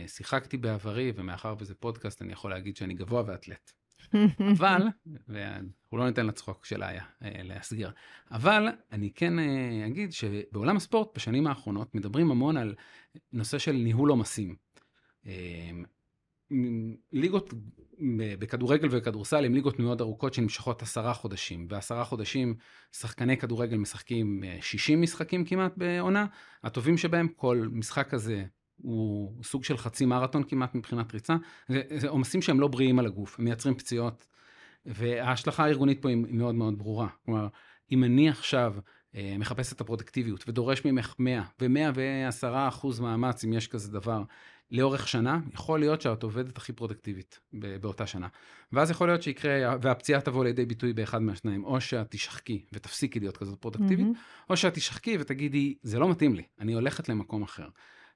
[0.08, 3.72] שיחקתי בעברי, ומאחר וזה פודקאסט, אני יכול להגיד שאני גבוה ואתלט.
[4.58, 4.82] אבל,
[5.28, 7.92] ואנחנו לא ניתן לצחוק של איה אה, להסגיר,
[8.32, 12.76] אבל אני כן אה, אגיד שבעולם הספורט בשנים האחרונות מדברים המון על
[13.34, 14.56] נושא של ניהול עומסים.
[16.52, 16.58] אה,
[17.12, 17.54] ליגות
[18.40, 21.68] בכדורגל וכדורסל הם ליגות מאוד ארוכות שנמשכות עשרה חודשים.
[21.68, 22.56] בעשרה חודשים
[22.92, 26.26] שחקני כדורגל משחקים 60 משחקים כמעט בעונה.
[26.64, 28.46] הטובים שבהם, כל משחק כזה
[28.78, 31.36] הוא סוג של חצי מרתון כמעט מבחינת ריצה.
[31.68, 34.28] זה, זה עומסים שהם לא בריאים על הגוף, הם מייצרים פציעות.
[34.86, 37.08] וההשלכה הארגונית פה היא מאוד מאוד ברורה.
[37.26, 37.48] כלומר,
[37.92, 38.76] אם אני עכשיו
[39.16, 44.24] אה, מחפש את הפרודקטיביות ודורש ממך 100 ו-110 אחוז מאמץ, אם יש כזה דבר,
[44.72, 48.28] לאורך שנה, יכול להיות שאת עובדת הכי פרודקטיבית באותה שנה.
[48.72, 53.38] ואז יכול להיות שיקרה, והפציעה תבוא לידי ביטוי באחד מהשניים, או שאת תשחקי ותפסיקי להיות
[53.38, 54.50] כזאת פרודקטיבית, mm-hmm.
[54.50, 57.68] או שאת תשחקי ותגידי, זה לא מתאים לי, אני הולכת למקום אחר.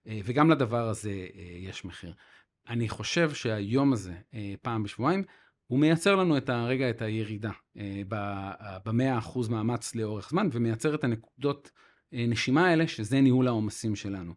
[0.08, 2.14] אה, וגם לדבר הזה אה, יש מחיר.
[2.70, 5.24] אני חושב שהיום הזה, אה, פעם בשבועיים,
[5.68, 7.52] הוא מייצר לנו את הרגע, את הירידה
[8.86, 11.72] במאה אחוז מאמץ לאורך זמן, ומייצר את הנקודות
[12.12, 14.34] נשימה האלה, שזה ניהול העומסים שלנו.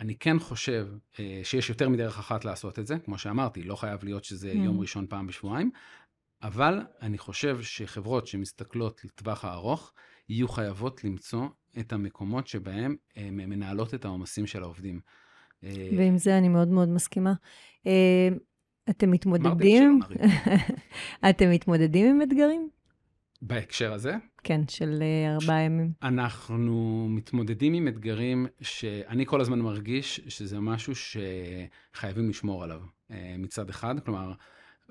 [0.00, 0.88] אני כן חושב
[1.42, 4.56] שיש יותר מדרך אחת לעשות את זה, כמו שאמרתי, לא חייב להיות שזה mm.
[4.56, 5.70] יום ראשון פעם בשבועיים,
[6.42, 9.92] אבל אני חושב שחברות שמסתכלות לטווח הארוך,
[10.28, 11.46] יהיו חייבות למצוא
[11.80, 15.00] את המקומות שבהם הן מנהלות את העומסים של העובדים.
[15.64, 17.32] אה, ועם זה אני מאוד מאוד מסכימה.
[17.86, 18.28] אה,
[18.90, 20.00] אתם מתמודדים?
[21.30, 22.68] אתם מתמודדים עם אתגרים?
[23.42, 24.14] בהקשר הזה?
[24.44, 25.92] כן, של אה, ארבעה ימים.
[26.02, 33.68] אנחנו מתמודדים עם אתגרים שאני כל הזמן מרגיש שזה משהו שחייבים לשמור עליו אה, מצד
[33.70, 34.00] אחד.
[34.04, 34.32] כלומר,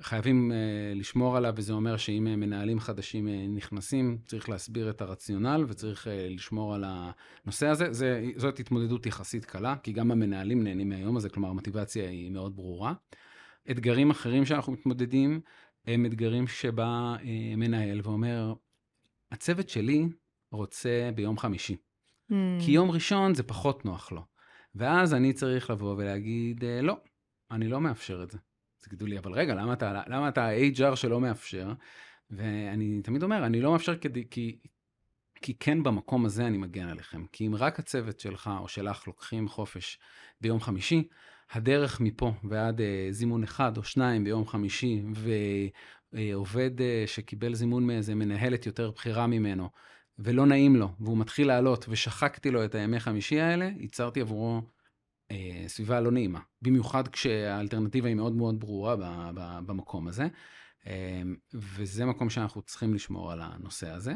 [0.01, 6.07] חייבים uh, לשמור עליו, וזה אומר שאם מנהלים חדשים נכנסים, צריך להסביר את הרציונל וצריך
[6.29, 7.93] לשמור על הנושא הזה.
[7.93, 12.55] זה, זאת התמודדות יחסית קלה, כי גם המנהלים נהנים מהיום הזה, כלומר, המוטיבציה היא מאוד
[12.55, 12.93] ברורה.
[13.71, 15.41] אתגרים אחרים שאנחנו מתמודדים,
[15.87, 17.15] הם אתגרים שבא
[17.57, 18.53] מנהל ואומר,
[19.31, 20.05] הצוות שלי
[20.51, 21.75] רוצה ביום חמישי,
[22.31, 22.35] mm.
[22.65, 24.21] כי יום ראשון זה פחות נוח לו.
[24.75, 26.97] ואז אני צריך לבוא ולהגיד, לא,
[27.51, 28.37] אני לא מאפשר את זה.
[28.79, 31.73] אז תגידו לי, אבל רגע, למה אתה, למה אתה ה-HR שלא מאפשר?
[32.29, 34.59] ואני תמיד אומר, אני לא מאפשר כדי, כי,
[35.35, 37.25] כי כן במקום הזה אני מגן עליכם.
[37.31, 39.99] כי אם רק הצוות שלך או שלך לוקחים חופש
[40.41, 41.07] ביום חמישי,
[41.51, 45.03] הדרך מפה ועד אה, זימון אחד או שניים ביום חמישי,
[46.13, 49.69] ועובד אה, שקיבל זימון מאיזה מנהלת יותר בכירה ממנו,
[50.19, 54.61] ולא נעים לו, והוא מתחיל לעלות, ושחקתי לו את הימי חמישי האלה, ייצרתי עבורו
[55.31, 56.39] אה, סביבה לא נעימה.
[56.61, 59.01] במיוחד כשהאלטרנטיבה היא מאוד מאוד ברורה ב,
[59.35, 60.27] ב, במקום הזה.
[60.87, 61.21] אה,
[61.53, 64.13] וזה מקום שאנחנו צריכים לשמור על הנושא הזה.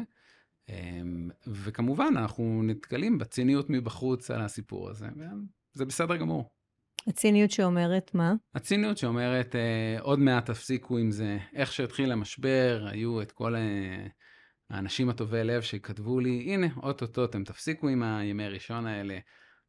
[0.68, 1.02] אה,
[1.46, 5.08] וכמובן, אנחנו נתקלים בציניות מבחוץ על הסיפור הזה,
[5.74, 6.53] וזה בסדר גמור.
[7.06, 8.34] הציניות שאומרת מה?
[8.54, 11.38] הציניות שאומרת, אה, עוד מעט תפסיקו עם זה.
[11.54, 14.06] איך שהתחיל המשבר, היו את כל אה,
[14.70, 19.18] האנשים הטובי לב שכתבו לי, הנה, אוטוטו אתם תפסיקו עם הימי ראשון האלה.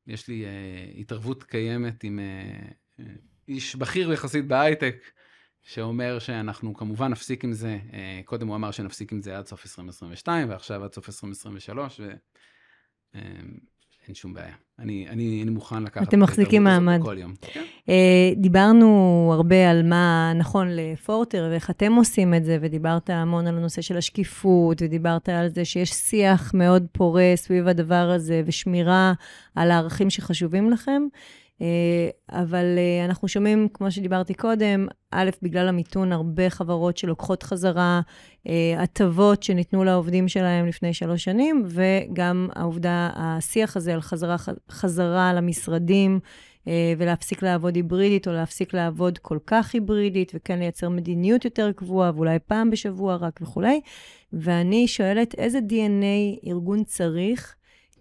[0.08, 2.20] יש לי uh, התערבות קיימת עם
[3.00, 3.04] uh,
[3.48, 4.96] איש בכיר יחסית בהייטק,
[5.62, 7.96] שאומר שאנחנו כמובן נפסיק עם זה, uh,
[8.26, 12.12] קודם הוא אמר שנפסיק עם זה עד סוף 2022, ועכשיו עד סוף 2023, ו...
[13.16, 13.20] Uh,
[14.08, 14.54] אין שום בעיה.
[14.80, 17.00] אני, אני, אני מוכן לקחת אתם מחזיקים מעמד.
[17.04, 17.34] כל יום.
[17.44, 17.90] Uh,
[18.36, 23.82] דיברנו הרבה על מה נכון לפורטר ואיך אתם עושים את זה, ודיברת המון על הנושא
[23.82, 29.14] של השקיפות, ודיברת על זה שיש שיח מאוד פורה סביב הדבר הזה, ושמירה
[29.56, 31.02] על הערכים שחשובים לכם.
[31.62, 38.02] אה, אבל אה, אנחנו שומעים, כמו שדיברתי קודם, א', בגלל המיתון, הרבה חברות שלוקחות חזרה
[38.48, 44.36] אה, הטבות שניתנו לעובדים שלהם לפני שלוש שנים, וגם העובדה, השיח הזה על חזרה,
[44.72, 46.20] חזרה למשרדים,
[46.98, 52.40] ולהפסיק לעבוד היברידית, או להפסיק לעבוד כל כך היברידית, וכן לייצר מדיניות יותר קבועה, ואולי
[52.40, 53.82] פעם בשבוע רק וכולי.
[54.34, 57.56] ואני שואלת, איזה DNA ארגון צריך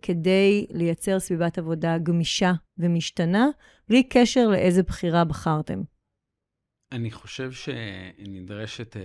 [0.07, 3.47] כדי לייצר סביבת עבודה גמישה ומשתנה,
[3.88, 5.83] בלי קשר לאיזה בחירה בחרתם?
[6.93, 9.03] אני חושב שנדרשת אה,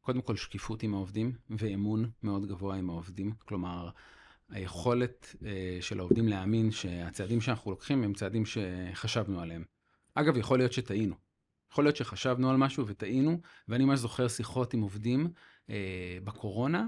[0.00, 3.32] קודם כל שקיפות עם העובדים ואמון מאוד גבוה עם העובדים.
[3.44, 3.90] כלומר,
[4.48, 9.64] היכולת אה, של העובדים להאמין שהצעדים שאנחנו לוקחים הם צעדים שחשבנו עליהם.
[10.14, 11.14] אגב, יכול להיות שטעינו.
[11.72, 15.28] יכול להיות שחשבנו על משהו וטעינו, ואני ממש זוכר שיחות עם עובדים
[15.70, 16.86] אה, בקורונה,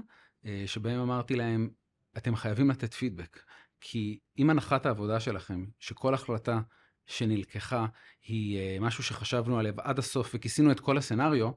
[0.65, 1.69] שבהם אמרתי להם,
[2.17, 3.39] אתם חייבים לתת פידבק.
[3.85, 6.61] כי אם הנחת העבודה שלכם, שכל החלטה
[7.05, 7.85] שנלקחה
[8.27, 11.51] היא uh, משהו שחשבנו עליו עד הסוף וכיסינו את כל הסצנריו,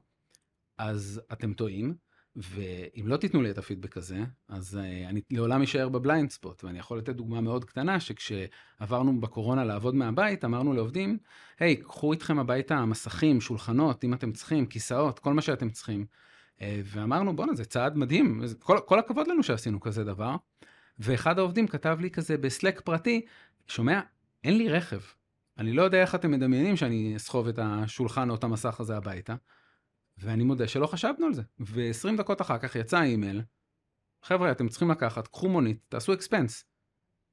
[0.77, 1.95] אז אתם טועים,
[2.35, 6.63] ואם לא תיתנו לי את הפידבק הזה, אז uh, אני לעולם אשאר בבליינד ספוט.
[6.63, 11.17] ואני יכול לתת דוגמה מאוד קטנה, שכשעברנו בקורונה לעבוד מהבית, אמרנו לעובדים,
[11.59, 16.05] היי, hey, קחו איתכם הביתה מסכים, שולחנות, אם אתם צריכים, כיסאות, כל מה שאתם צריכים.
[16.61, 20.35] אה, ואמרנו, בואנה, זה צעד מדהים, כל, כל הכבוד לנו שעשינו כזה דבר.
[20.99, 23.25] ואחד העובדים כתב לי כזה בסלק פרטי,
[23.67, 24.01] שומע,
[24.43, 24.99] אין לי רכב.
[25.57, 29.35] אני לא יודע איך אתם מדמיינים שאני אסחוב את השולחן או את המסך הזה הביתה.
[30.17, 31.41] ואני מודה שלא חשבנו על זה.
[31.59, 33.41] ו-20 דקות אחר כך יצא אימייל,
[34.23, 36.65] חבר'ה, אתם צריכים לקחת, קחו מונית, תעשו אקספנס.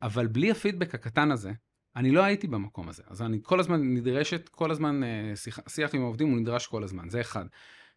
[0.02, 1.52] אבל בלי הפידבק הקטן הזה,
[1.96, 3.02] אני לא הייתי במקום הזה.
[3.06, 6.84] אז אני כל הזמן נדרשת, כל הזמן אה, שיח, שיח עם העובדים הוא נדרש כל
[6.84, 7.44] הזמן, זה אחד.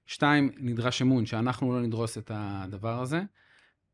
[0.07, 3.21] שתיים, נדרש אמון, שאנחנו לא נדרוס את הדבר הזה.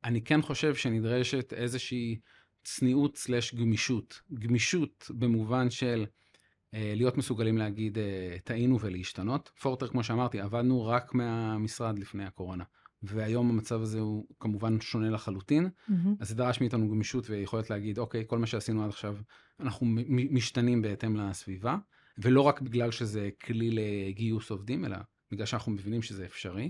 [0.04, 2.20] אני כן חושב שנדרשת איזושהי
[2.64, 4.22] צניעות סלש גמישות.
[4.34, 6.06] גמישות במובן של
[6.74, 9.52] אה, להיות מסוגלים להגיד, אה, טעינו ולהשתנות.
[9.60, 12.64] פורטר, כמו שאמרתי, עבדנו רק מהמשרד לפני הקורונה.
[13.04, 15.94] והיום המצב הזה הוא כמובן שונה לחלוטין, mm-hmm.
[16.20, 19.18] אז זה דרש מאיתנו גמישות ויכולת להגיד, אוקיי, כל מה שעשינו עד עכשיו,
[19.60, 21.78] אנחנו משתנים בהתאם לסביבה,
[22.18, 24.98] ולא רק בגלל שזה כלי לגיוס עובדים, אלא
[25.34, 26.70] בגלל שאנחנו מבינים שזה אפשרי.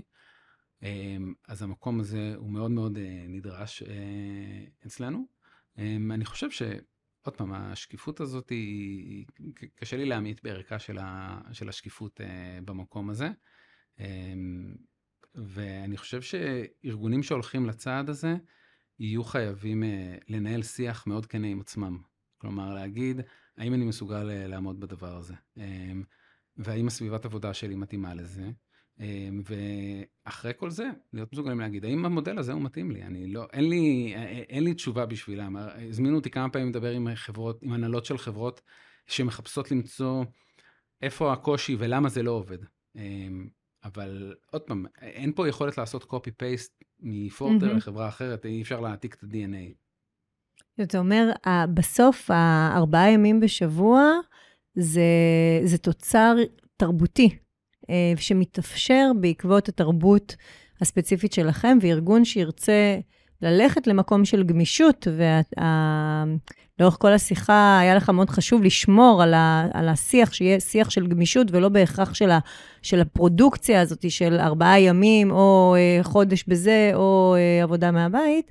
[0.82, 5.26] אמ, אז המקום הזה הוא מאוד מאוד אה, נדרש אה, אצלנו.
[5.78, 9.26] אמ, אני חושב שעוד פעם, השקיפות הזאת היא,
[9.74, 13.30] קשה לי להמעיט בערכה של, ה, של השקיפות אה, במקום הזה.
[13.98, 14.74] אמ,
[15.34, 18.36] ואני חושב שארגונים שהולכים לצעד הזה,
[18.98, 19.82] יהיו חייבים
[20.28, 21.98] לנהל שיח מאוד כנה עם עצמם.
[22.38, 23.20] כלומר, להגיד,
[23.56, 25.34] האם אני מסוגל לעמוד בדבר הזה?
[26.56, 28.50] והאם הסביבת עבודה שלי מתאימה לזה?
[29.44, 33.02] ואחרי כל זה, להיות מסוגלים להגיד, האם המודל הזה הוא מתאים לי?
[33.02, 34.14] אני לא, אין לי,
[34.48, 35.56] אין לי תשובה בשבילם.
[35.56, 38.60] הזמינו אותי כמה פעמים לדבר עם חברות, עם הנהלות של חברות
[39.06, 40.24] שמחפשות למצוא
[41.02, 42.58] איפה הקושי ולמה זה לא עובד.
[43.84, 47.76] אבל עוד פעם, אין פה יכולת לעשות copy-paste מפורטר mm-hmm.
[47.76, 49.74] לחברה אחרת, אי אפשר להעתיק את ה-DNA.
[50.82, 51.30] אתה אומר,
[51.74, 54.12] בסוף, הארבעה ימים בשבוע
[54.76, 55.02] זה,
[55.64, 56.34] זה תוצר
[56.76, 57.36] תרבותי,
[57.90, 60.36] אה, שמתאפשר בעקבות התרבות
[60.80, 62.98] הספציפית שלכם, וארגון שירצה
[63.42, 65.08] ללכת למקום של גמישות,
[66.76, 71.06] ולאורך כל השיחה היה לך מאוד חשוב לשמור על, ה, על השיח, שיהיה שיח של
[71.06, 72.38] גמישות, ולא בהכרח של, ה,
[72.82, 78.50] של הפרודוקציה הזאת של ארבעה ימים, או אה, חודש בזה, או אה, עבודה מהבית.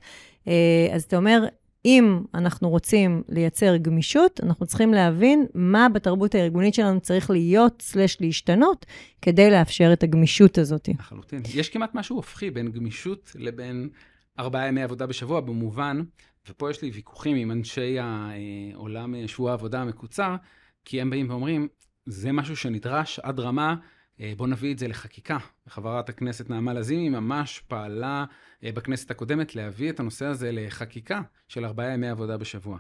[0.93, 1.45] אז אתה אומר,
[1.85, 8.17] אם אנחנו רוצים לייצר גמישות, אנחנו צריכים להבין מה בתרבות הארגונית שלנו צריך להיות, סלש
[8.21, 8.85] להשתנות,
[9.21, 10.89] כדי לאפשר את הגמישות הזאת.
[10.99, 11.41] לחלוטין.
[11.53, 13.89] יש כמעט משהו הופכי בין גמישות לבין
[14.39, 16.01] ארבעה ימי עבודה בשבוע, במובן,
[16.49, 20.35] ופה יש לי ויכוחים עם אנשי העולם שבוע העבודה המקוצר,
[20.85, 21.67] כי הם באים ואומרים,
[22.05, 23.75] זה משהו שנדרש עד רמה
[24.19, 25.37] אה, בואו נביא את זה לחקיקה.
[25.67, 28.25] חברת הכנסת נעמה לזימי ממש פעלה
[28.63, 32.77] אה, בכנסת הקודמת להביא את הנושא הזה לחקיקה של ארבעה ימי עבודה בשבוע.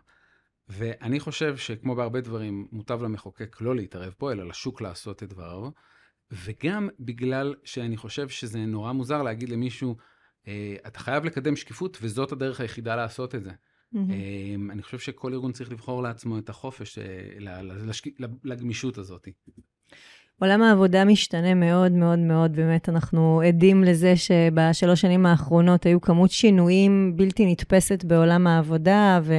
[0.69, 5.69] ואני חושב שכמו בהרבה דברים, מוטב למחוקק לא להתערב פה, אלא לשוק לעשות את דבריו.
[6.31, 9.95] וגם בגלל שאני חושב שזה נורא מוזר להגיד למישהו,
[10.47, 13.51] אה, אתה חייב לקדם שקיפות וזאת הדרך היחידה לעשות את זה.
[13.51, 14.71] Mm-hmm.
[14.71, 16.99] אני חושב שכל ארגון צריך לבחור לעצמו את החופש
[18.43, 19.27] לגמישות הזאת.
[20.43, 26.31] עולם העבודה משתנה מאוד מאוד מאוד, באמת, אנחנו עדים לזה שבשלוש שנים האחרונות היו כמות
[26.31, 29.33] שינויים בלתי נתפסת בעולם העבודה, ו...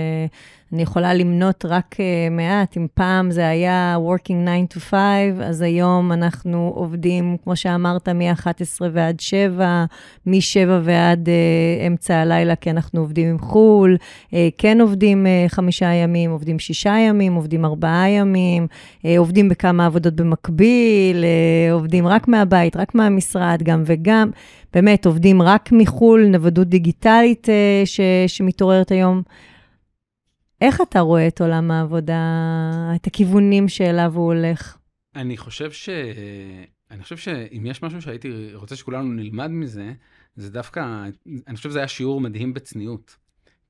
[0.72, 4.98] אני יכולה למנות רק uh, מעט, אם פעם זה היה working 9 to 5,
[5.40, 9.84] אז היום אנחנו עובדים, כמו שאמרת, מ-11 ועד 7,
[10.26, 13.96] מ-7 ועד uh, אמצע הלילה, כי אנחנו עובדים עם חו"ל,
[14.30, 18.66] uh, כן עובדים uh, חמישה ימים, עובדים שישה ימים, עובדים ארבעה ימים,
[19.02, 24.30] uh, עובדים בכמה עבודות במקביל, uh, עובדים רק מהבית, רק מהמשרד, גם וגם.
[24.74, 29.22] באמת, עובדים רק מחו"ל, נוודות דיגיטלית uh, ש- שמתעוררת היום.
[30.60, 32.22] איך אתה רואה את עולם העבודה,
[32.94, 34.76] את הכיוונים שאליו הוא הולך?
[35.16, 35.88] אני חושב ש...
[36.90, 39.92] אני חושב שאם יש משהו שהייתי רוצה שכולנו נלמד מזה,
[40.36, 41.04] זה דווקא,
[41.46, 43.16] אני חושב שזה היה שיעור מדהים בצניעות.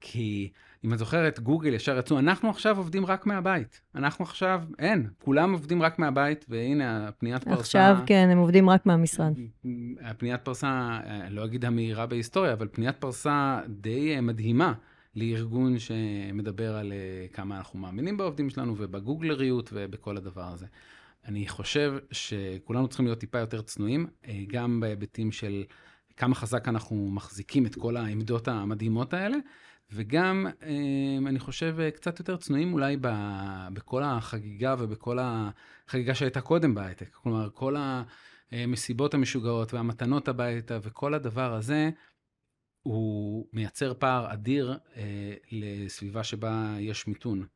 [0.00, 0.50] כי
[0.84, 3.80] אם את זוכרת, גוגל ישר יצאו, אנחנו עכשיו עובדים רק מהבית.
[3.94, 7.60] אנחנו עכשיו, אין, כולם עובדים רק מהבית, והנה הפניית פרסה...
[7.60, 9.32] עכשיו כן, הם עובדים רק מהמשרד.
[10.00, 14.72] הפניית פרסה, לא אגיד המהירה בהיסטוריה, אבל פניית פרסה די מדהימה.
[15.16, 20.66] לארגון שמדבר על אה, כמה אנחנו מאמינים בעובדים שלנו ובגוגלריות ובכל הדבר הזה.
[21.24, 25.64] אני חושב שכולנו צריכים להיות טיפה יותר צנועים, אה, גם בהיבטים של
[26.16, 29.36] כמה חזק אנחנו מחזיקים את כל העמדות המדהימות האלה,
[29.92, 32.96] וגם, אה, אני חושב, קצת יותר צנועים אולי
[33.72, 37.08] בכל החגיגה ובכל החגיגה שהייתה קודם בהייטק.
[37.12, 37.76] כלומר, כל
[38.52, 41.90] המסיבות המשוגעות והמתנות הביתה וכל הדבר הזה,
[42.84, 47.46] הוא מייצר פער אדיר אה, לסביבה שבה יש מיתון.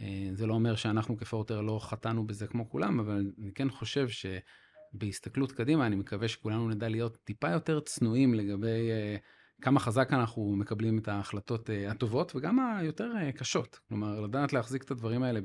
[0.00, 4.06] אה, זה לא אומר שאנחנו כפורטר לא חטאנו בזה כמו כולם, אבל אני כן חושב
[4.08, 9.16] שבהסתכלות קדימה, אני מקווה שכולנו נדע להיות טיפה יותר צנועים לגבי אה,
[9.62, 13.78] כמה חזק אנחנו מקבלים את ההחלטות אה, הטובות וגם היותר אה, קשות.
[13.88, 15.40] כלומר, לדעת להחזיק את הדברים האלה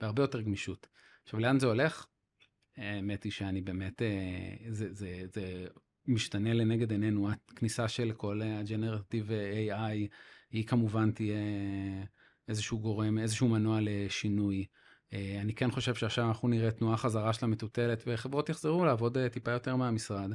[0.00, 0.88] בהרבה יותר גמישות.
[1.22, 2.06] עכשיו, לאן זה הולך?
[2.76, 5.66] האמת היא שאני באמת, אה, זה, זה, זה
[6.10, 7.28] משתנה לנגד עינינו.
[7.30, 10.08] הכניסה של כל הג'נרטיב AI
[10.50, 11.36] היא כמובן תהיה
[12.48, 14.66] איזשהו גורם, איזשהו מנוע לשינוי.
[15.12, 19.28] אה, אני כן חושב שעכשיו אנחנו נראה תנועה חזרה של המטוטלת וחברות יחזרו לעבוד אה,
[19.28, 20.30] טיפה יותר מהמשרד.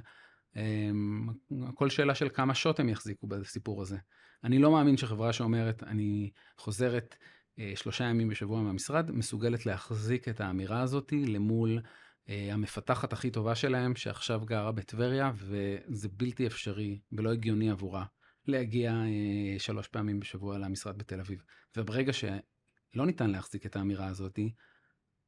[1.68, 3.98] הכל שאלה של כמה שוט הם יחזיקו בסיפור הזה.
[4.44, 7.16] אני לא מאמין שחברה שאומרת, אני חוזרת
[7.60, 11.82] אה, שלושה ימים בשבוע מהמשרד, מסוגלת להחזיק את האמירה הזאת למול אה,
[12.28, 18.06] המפתחת הכי טובה שלהם, שעכשיו גרה בטבריה, וזה בלתי אפשרי ולא הגיוני עבורה
[18.48, 21.44] להגיע אה, שלוש פעמים בשבוע למשרד בתל אביב.
[21.78, 24.40] וברגע שלא ניתן להחזיק את האמירה הזאת,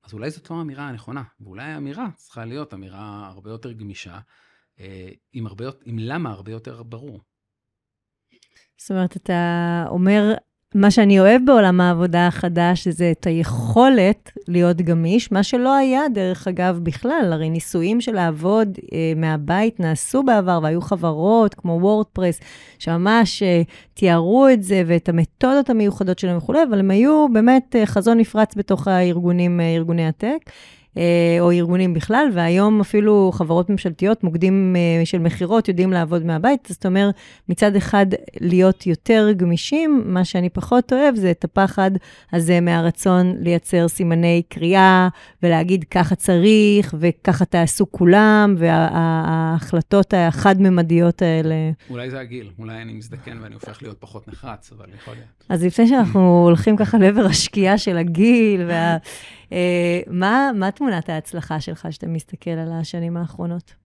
[0.04, 4.20] אז אולי זאת לא האמירה הנכונה, ואולי האמירה צריכה להיות אמירה הרבה יותר גמישה,
[4.80, 7.22] אה, עם, הרבה, עם למה הרבה יותר ברור.
[8.78, 10.34] זאת אומרת, אתה אומר,
[10.76, 16.48] מה שאני אוהב בעולם העבודה החדש, זה את היכולת להיות גמיש, מה שלא היה, דרך
[16.48, 17.30] אגב, בכלל.
[17.32, 22.40] הרי ניסויים של לעבוד אה, מהבית נעשו בעבר, והיו חברות כמו וורדפרס,
[22.80, 23.62] שממש אה,
[23.94, 28.56] תיארו את זה ואת המתודות המיוחדות שלהם וכולי, אבל הם היו באמת אה, חזון נפרץ
[28.56, 30.38] בתוך הארגונים, אה, ארגוני הטק.
[30.98, 36.68] אה, או ארגונים בכלל, והיום אפילו חברות ממשלתיות, מוקדים אה, של מכירות, יודעים לעבוד מהבית.
[36.72, 37.16] זאת אומרת,
[37.50, 38.06] מצד אחד,
[38.40, 41.92] להיות יותר גמישים, מה שאני פחות אוהב זה את הפחד
[42.34, 45.08] הזה מהרצון לייצר סימני קריאה,
[45.44, 51.56] ולהגיד ככה צריך, וככה תעשו כולם, וההחלטות החד-ממדיות האלה.
[51.90, 55.28] אולי זה הגיל, אולי אני מזדקן ואני הופך להיות פחות נחרץ, אבל יכול להיות.
[55.50, 58.98] אז לפני שאנחנו הולכים ככה לעבר השקיעה של הגיל, וה...
[59.52, 63.76] אה, מה, מה תמונת ההצלחה שלך שאתה מסתכל על השנים האחרונות?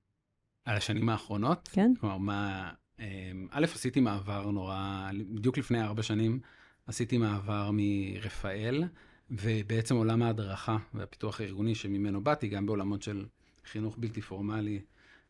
[0.64, 1.68] על השנים האחרונות?
[1.72, 1.92] כן.
[2.00, 2.70] כלומר, מה...
[3.00, 6.40] אה, א', עשיתי מעבר נורא, בדיוק לפני ארבע שנים,
[6.86, 8.84] עשיתי מעבר מרפאל,
[9.30, 13.26] ובעצם עולם ההדרכה והפיתוח הארגוני שממנו באתי, גם בעולמות של
[13.64, 14.80] חינוך בלתי פורמלי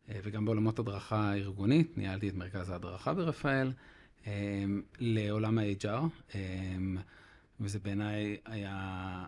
[0.08, 3.72] אה, וגם בעולמות הדרכה ארגונית, ניהלתי את מרכז ההדרכה ברפאל,
[4.98, 6.36] לעולם ה-HR,
[7.60, 9.26] וזה בעיניי היה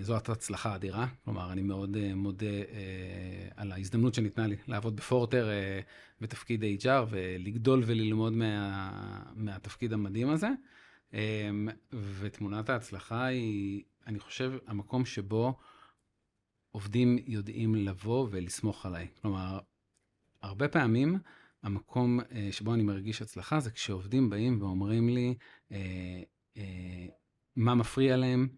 [0.00, 1.06] זאת הצלחה אדירה.
[1.24, 5.48] כלומר, אני מאוד אה, מודה אה, על ההזדמנות שניתנה לי לעבוד בפורטר
[6.20, 10.48] בתפקיד HR ולגדול וללמוד מה, מהתפקיד המדהים הזה.
[11.92, 15.58] ותמונת ההצלחה היא, אני חושב, המקום שבו
[16.70, 19.08] עובדים יודעים לבוא ולסמוך עליי.
[19.22, 19.58] כלומר,
[20.42, 21.18] הרבה פעמים
[21.62, 25.34] המקום שבו אני מרגיש הצלחה זה כשעובדים באים ואומרים לי
[27.56, 28.48] מה מפריע להם,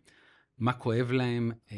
[0.63, 1.77] מה כואב להם, אה,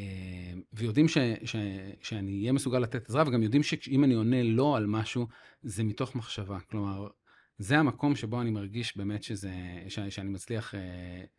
[0.73, 1.57] ויודעים ש, ש,
[2.03, 5.27] שאני אהיה מסוגל לתת עזרה, וגם יודעים שאם אני עונה לא על משהו,
[5.63, 6.59] זה מתוך מחשבה.
[6.61, 7.09] כלומר,
[7.59, 9.53] זה המקום שבו אני מרגיש באמת שזה,
[9.89, 10.81] ש, שאני מצליח אה,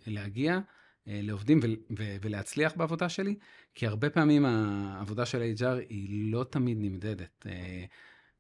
[0.08, 0.60] להגיע
[1.08, 1.66] אה, לעובדים ו,
[1.98, 3.36] ו, ולהצליח בעבודה שלי,
[3.76, 7.46] כי הרבה פעמים העבודה של HR היא לא תמיד נמדדת.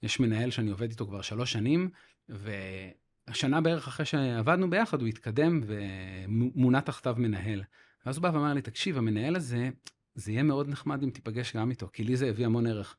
[0.03, 1.89] יש מנהל שאני עובד איתו כבר שלוש שנים,
[2.29, 7.63] והשנה בערך אחרי שעבדנו ביחד, הוא התקדם ומונה תחתיו מנהל.
[8.05, 9.69] ואז הוא בא ואמר לי, תקשיב, המנהל הזה,
[10.15, 12.95] זה יהיה מאוד נחמד אם תיפגש גם איתו, כי לי זה הביא המון ערך.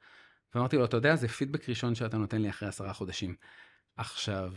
[0.54, 3.36] ואמרתי לו, אתה יודע, זה פידבק ראשון שאתה נותן לי אחרי עשרה חודשים.
[3.96, 4.52] עכשיו,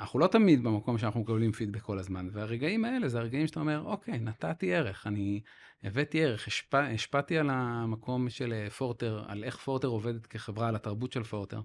[0.00, 3.82] אנחנו לא תמיד במקום שאנחנו מקבלים פידבק כל הזמן, והרגעים האלה זה הרגעים שאתה אומר,
[3.84, 5.40] אוקיי, נתתי ערך, אני
[5.82, 10.76] הבאתי ערך, השפע, השפעתי על המקום של אה, פורטר, על איך פורטר עובדת כחברה, על
[10.76, 11.60] התרבות של פורטר.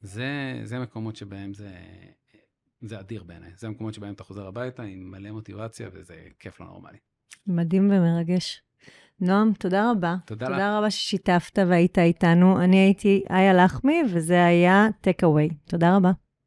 [0.00, 1.70] זה, זה מקומות שבהם זה,
[2.80, 3.52] זה אדיר בעיניי.
[3.56, 6.98] זה המקומות שבהם אתה חוזר הביתה עם מלא מוטיבציה, וזה כיף לא נורמלי.
[7.46, 8.62] מדהים ומרגש.
[9.20, 10.16] נועם, תודה רבה.
[10.24, 10.52] תודה לך.
[10.52, 12.62] תודה רבה ששיתפת והיית איתנו.
[12.62, 15.54] אני הייתי איה לחמי, וזה היה Take Away.
[15.64, 16.10] תודה רבה.